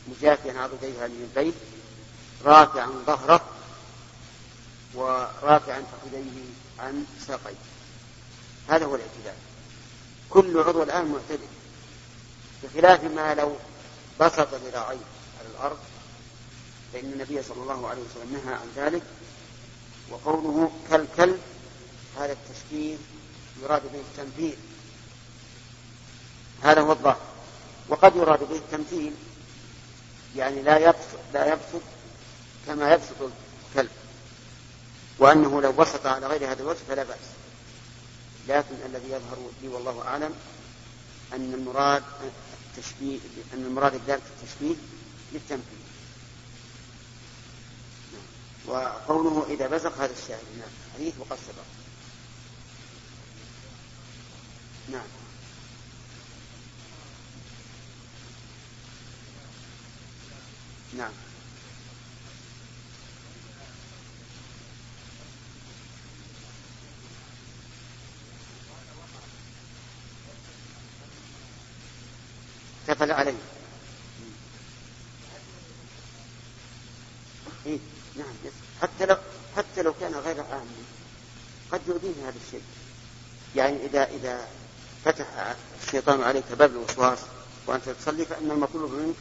مجافيا 0.08 0.52
عضديه 0.52 1.06
البيت 1.06 1.54
رافعا 2.44 2.90
ظهره 3.06 3.40
ورافعا 4.94 5.82
فخذيه 5.82 6.44
عن 6.78 7.04
ساقيه. 7.26 7.54
هذا 8.68 8.84
هو 8.84 8.94
الاعتدال. 8.94 9.34
كل 10.30 10.58
عضو 10.58 10.82
الآن 10.82 11.06
معتدل 11.06 11.46
بخلاف 12.62 13.04
ما 13.04 13.34
لو 13.34 13.56
بسط 14.20 14.54
ذراعيه 14.54 15.06
على 15.40 15.48
الأرض 15.54 15.78
فإن 16.92 17.12
النبي 17.12 17.42
صلى 17.42 17.62
الله 17.62 17.88
عليه 17.88 18.02
وسلم 18.02 18.40
نهى 18.44 18.54
عن 18.54 18.72
ذلك 18.76 19.02
وقوله 20.10 20.70
كالكلب 20.90 21.40
هذا 22.18 22.32
التشبيه 22.32 22.96
يراد 23.62 23.82
به 23.92 24.00
التمثيل. 24.00 24.56
هذا 26.62 26.80
هو 26.80 26.92
الظاهر. 26.92 27.20
وقد 27.88 28.16
يراد 28.16 28.48
به 28.48 28.56
التمثيل 28.56 29.14
يعني 30.36 30.62
لا 30.62 30.78
يبسط 30.78 31.18
لا 31.34 31.52
يبسط 31.52 31.82
كما 32.66 32.92
يبسط 32.94 33.16
الكلب. 33.20 33.90
وأنه 35.22 35.60
لو 35.60 35.72
بسط 35.72 36.06
على 36.06 36.26
غير 36.26 36.52
هذا 36.52 36.62
الوجه 36.62 36.78
فلا 36.88 37.02
بأس. 37.02 37.18
لكن 38.48 38.74
الذي 38.86 39.06
يظهر 39.08 39.50
لي 39.62 39.68
والله 39.68 40.02
أعلم 40.02 40.34
أن 41.32 41.54
المراد 41.54 42.02
التشبيه 42.76 43.18
أن 43.54 43.64
المراد 43.64 43.92
في 43.92 44.42
التشبيه 44.42 44.74
للتمثيل 45.32 45.82
وقوله 48.66 49.46
إذا 49.50 49.66
بزق 49.68 49.98
هذا 49.98 50.12
الشاهد 50.22 50.44
نعم 50.58 50.68
حديث 50.94 51.14
وقد 51.18 51.36
سبق. 51.36 51.64
نعم. 54.92 55.06
نعم. 60.96 61.31
تفل 73.02 73.12
عليه 73.12 73.34
إيه؟ 77.66 77.78
نعم 78.16 78.34
حتى 78.82 79.06
لو 79.06 79.16
حتى 79.56 79.82
لو 79.82 79.94
كان 80.00 80.14
غير 80.14 80.40
عام 80.42 80.66
قد 81.72 81.80
يؤذيه 81.88 82.28
هذا 82.28 82.34
الشيء. 82.46 82.62
يعني 83.56 83.86
إذا 83.86 84.04
إذا 84.04 84.48
فتح 85.04 85.54
الشيطان 85.82 86.22
عليك 86.22 86.44
باب 86.52 86.70
الوسواس 86.70 87.18
وأنت 87.66 87.88
تصلي 87.88 88.24
فإن 88.24 88.50
المطلوب 88.50 88.92
منك 88.92 89.16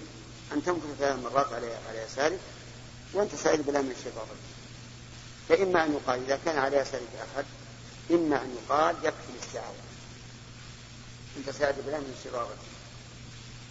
أن 0.54 0.64
تمكث 0.64 0.86
ثلاث 1.00 1.20
مرات 1.20 1.54
على 1.54 1.76
على 1.90 2.02
يسارك 2.02 2.40
وأنت 3.14 3.36
سائل 3.36 3.62
بالله 3.62 3.82
من 3.82 3.92
الشيطان 3.92 4.28
فإما 5.50 5.86
أن 5.86 5.94
يقال 5.94 6.24
إذا 6.24 6.40
كان 6.46 6.58
على 6.58 6.78
يسارك 6.78 7.08
أحد 7.36 7.46
إما 8.12 8.42
أن 8.42 8.56
يقال 8.64 8.96
يكفي 9.04 9.30
الاستعاذة 9.36 9.84
أنت 11.38 11.50
سائل 11.50 11.76
بالله 11.76 12.00
من 12.00 12.16
الشيطان 12.20 12.48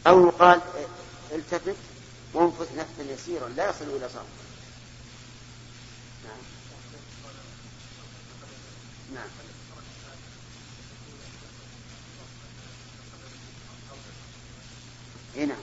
أو 0.07 0.27
يقال 0.27 0.61
التفت 1.33 1.77
وانفث 2.35 2.73
نفسا 2.77 3.13
يسيرا 3.13 3.49
لا 3.49 3.71
يصل 3.71 3.85
إلى 3.85 4.09
صوت 4.09 4.23
نعم. 6.25 6.39
نعم. 9.15 9.29
اي 15.37 15.47
نعم. 15.47 15.63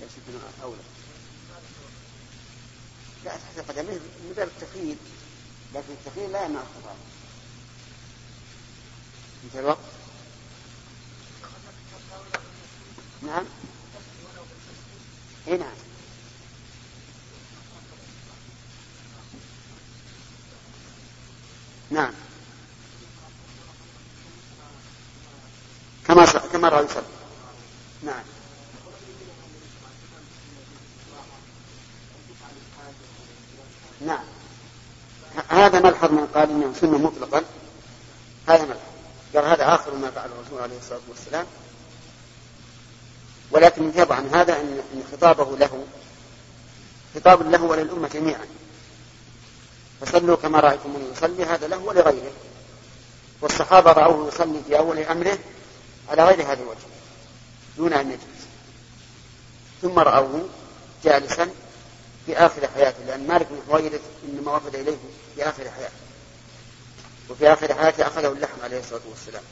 شك 0.00 0.62
أولى. 0.62 0.76
لا 3.24 3.36
تحت 3.36 3.70
قدميه 3.70 3.92
من 3.94 4.32
باب 4.36 4.48
التخييل. 4.48 4.96
لكن 5.74 5.92
التخييل 5.92 6.32
لا 6.32 6.44
يمنع 6.44 6.60
الخطا 6.60 6.96
انتهى 9.44 9.60
الوقت. 9.60 10.01
نعم. 13.26 13.44
اي 15.48 15.58
نعم. 15.58 15.74
نعم. 21.90 22.12
كما 26.06 26.24
كما 26.52 26.68
رأى 26.68 26.84
يصلي. 26.84 27.02
نعم. 28.02 28.24
نعم. 34.06 34.24
هذا 35.48 35.80
ملحظ 35.80 36.10
من 36.10 36.26
قال 36.34 36.50
إنه 36.50 36.72
سنة 36.80 36.98
مطلقا. 36.98 37.44
هذا 38.48 38.64
ملحظ 38.64 38.80
قال 39.34 39.44
هذا 39.44 39.74
آخر 39.74 39.94
ما 39.94 40.10
فعله 40.10 40.32
الرسول 40.32 40.60
عليه 40.60 40.78
الصلاة 40.78 41.00
والسلام 41.08 41.46
ولكن 43.50 43.92
طبعا 43.92 44.28
هذا 44.32 44.60
ان 44.60 44.80
خطابه 45.22 45.56
له 45.56 45.84
خطاب 47.14 47.50
له 47.50 47.62
وللأمة 47.62 48.08
جميعا. 48.08 48.46
فصلوا 50.00 50.36
كما 50.36 50.60
رايتموني 50.60 51.04
يصلي 51.12 51.44
هذا 51.44 51.66
له 51.68 51.76
ولغيره. 51.76 52.32
والصحابة 53.40 53.92
رأوه 53.92 54.28
يصلي 54.28 54.62
في 54.68 54.78
أول 54.78 54.98
أمره 54.98 55.38
على 56.08 56.24
غير 56.24 56.42
هذا 56.42 56.62
الوجه 56.62 56.78
دون 57.76 57.92
أن 57.92 58.10
يجلس. 58.10 58.46
ثم 59.82 59.98
رأوه 59.98 60.48
جالسا 61.04 61.50
في 62.26 62.36
آخر 62.36 62.68
حياته 62.74 63.04
لأن 63.06 63.26
مالك 63.26 63.46
بن 63.50 63.58
حويرث 63.68 64.00
إنما 64.28 64.56
وفد 64.56 64.74
إليه 64.74 64.96
في 65.34 65.48
آخر 65.48 65.70
حياته. 65.70 66.02
وفي 67.30 67.52
آخر 67.52 67.74
حياته 67.74 68.06
أخذه 68.06 68.32
اللحم 68.32 68.62
عليه 68.62 68.80
الصلاة 68.80 69.00
والسلام. 69.10 69.42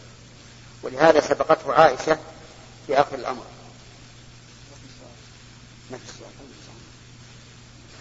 ولهذا 0.82 1.20
سبقته 1.20 1.72
عائشة 1.72 2.18
في 2.86 3.00
آخر 3.00 3.14
السؤال 5.94 6.30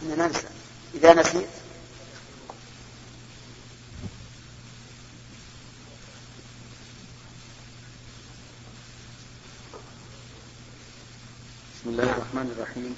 إحنا 0.02 0.28
ننسى. 0.28 0.48
إذا 0.96 1.14
نسيت. 1.14 1.48
بسم 11.76 11.90
الله 11.90 12.04
الرحمن 12.04 12.56
الرحيم. 12.58 12.96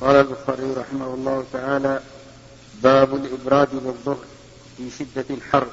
قال 0.00 0.16
البخاري 0.16 0.72
رحمه 0.72 1.14
الله 1.14 1.44
تعالى 1.52 2.02
باب 2.82 3.14
الإبراد 3.14 3.70
بالظهر 3.74 4.24
في 4.76 4.90
شدة 4.90 5.24
الحر. 5.30 5.66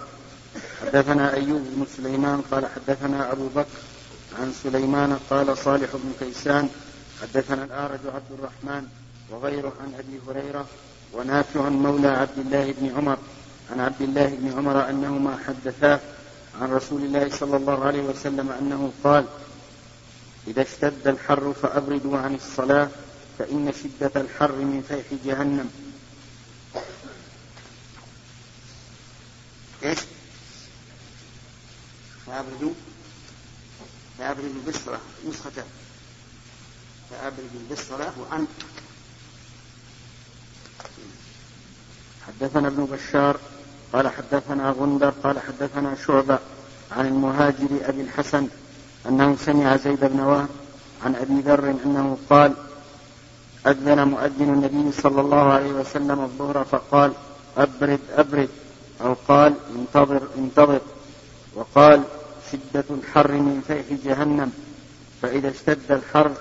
حدثنا 0.81 1.33
أيوب 1.33 1.61
بن 1.61 1.85
سليمان 1.97 2.41
قال 2.51 2.65
حدثنا 2.65 3.31
أبو 3.31 3.47
بكر 3.47 3.79
عن 4.39 4.53
سليمان 4.63 5.19
قال 5.29 5.57
صالح 5.57 5.89
بن 5.93 6.13
كيسان 6.19 6.69
حدثنا 7.21 7.63
الأعرج 7.63 7.99
عبد 8.05 8.31
الرحمن 8.31 8.87
وغيره 9.29 9.73
عن 9.81 9.93
أبي 9.99 10.19
هريرة 10.27 10.65
ونافع 11.13 11.69
مولى 11.69 12.07
عبد 12.07 12.37
الله 12.37 12.71
بن 12.71 12.95
عمر 12.97 13.17
عن 13.71 13.79
عبد 13.79 14.01
الله 14.01 14.27
بن 14.27 14.57
عمر 14.57 14.89
أنهما 14.89 15.37
حدثاه 15.47 15.99
عن 16.61 16.71
رسول 16.71 17.01
الله 17.01 17.29
صلى 17.29 17.57
الله 17.57 17.85
عليه 17.85 18.01
وسلم 18.01 18.51
أنه 18.51 18.91
قال 19.03 19.25
إذا 20.47 20.61
اشتد 20.61 21.07
الحر 21.07 21.53
فأبردوا 21.53 22.17
عن 22.17 22.35
الصلاة 22.35 22.89
فإن 23.39 23.73
شدة 23.83 24.21
الحر 24.21 24.51
من 24.51 24.83
فيح 24.87 25.19
جهنم 25.25 25.69
إيش؟ 29.83 29.99
فأبردوا 32.25 32.73
فأبردوا 34.17 34.61
بالصلاة 34.65 34.99
نسختان 35.29 35.65
فأبردوا 37.09 37.61
بالصلاة 37.69 38.13
وعن 38.21 38.47
حدثنا 42.27 42.67
ابن 42.67 42.85
بشار 42.85 43.37
قال 43.93 44.07
حدثنا 44.07 44.69
غندر 44.71 45.09
قال 45.09 45.39
حدثنا 45.39 45.95
شعبة 46.05 46.39
عن 46.91 47.05
المهاجر 47.05 47.67
أبي 47.81 48.01
الحسن 48.01 48.47
أنه 49.09 49.35
سمع 49.45 49.75
زيد 49.75 50.05
بن 50.05 50.19
وهب 50.19 50.47
عن 51.05 51.15
أبي 51.15 51.41
ذر 51.41 51.69
أنه 51.85 52.17
قال 52.29 52.53
أذن 53.67 54.07
مؤذن 54.07 54.53
النبي 54.53 54.91
صلى 54.91 55.21
الله 55.21 55.53
عليه 55.53 55.71
وسلم 55.71 56.19
الظهر 56.21 56.63
فقال 56.63 57.13
أبرد 57.57 57.99
أبرد. 58.17 58.49
أو 59.01 59.15
قال 59.27 59.53
انتظر 59.75 60.21
انتظر. 60.37 60.81
وقال 61.55 62.03
شدة 62.51 62.83
الحر 62.89 63.31
من 63.31 63.63
فيح 63.67 63.99
جهنم. 64.05 64.51
فإذا 65.21 65.49
اشتد 65.49 65.91
الحر 65.91 66.31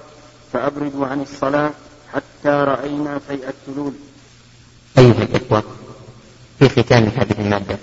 فأبردوا 0.53 1.07
عن 1.07 1.21
الصلاة 1.23 1.71
حتى 2.13 2.49
رأينا 2.49 3.19
فيء 3.19 3.49
التلول. 3.49 3.93
أيها 4.99 5.23
الإخوة 5.23 5.63
في 6.59 6.69
ختام 6.69 7.03
هذه 7.05 7.41
المادة 7.41 7.79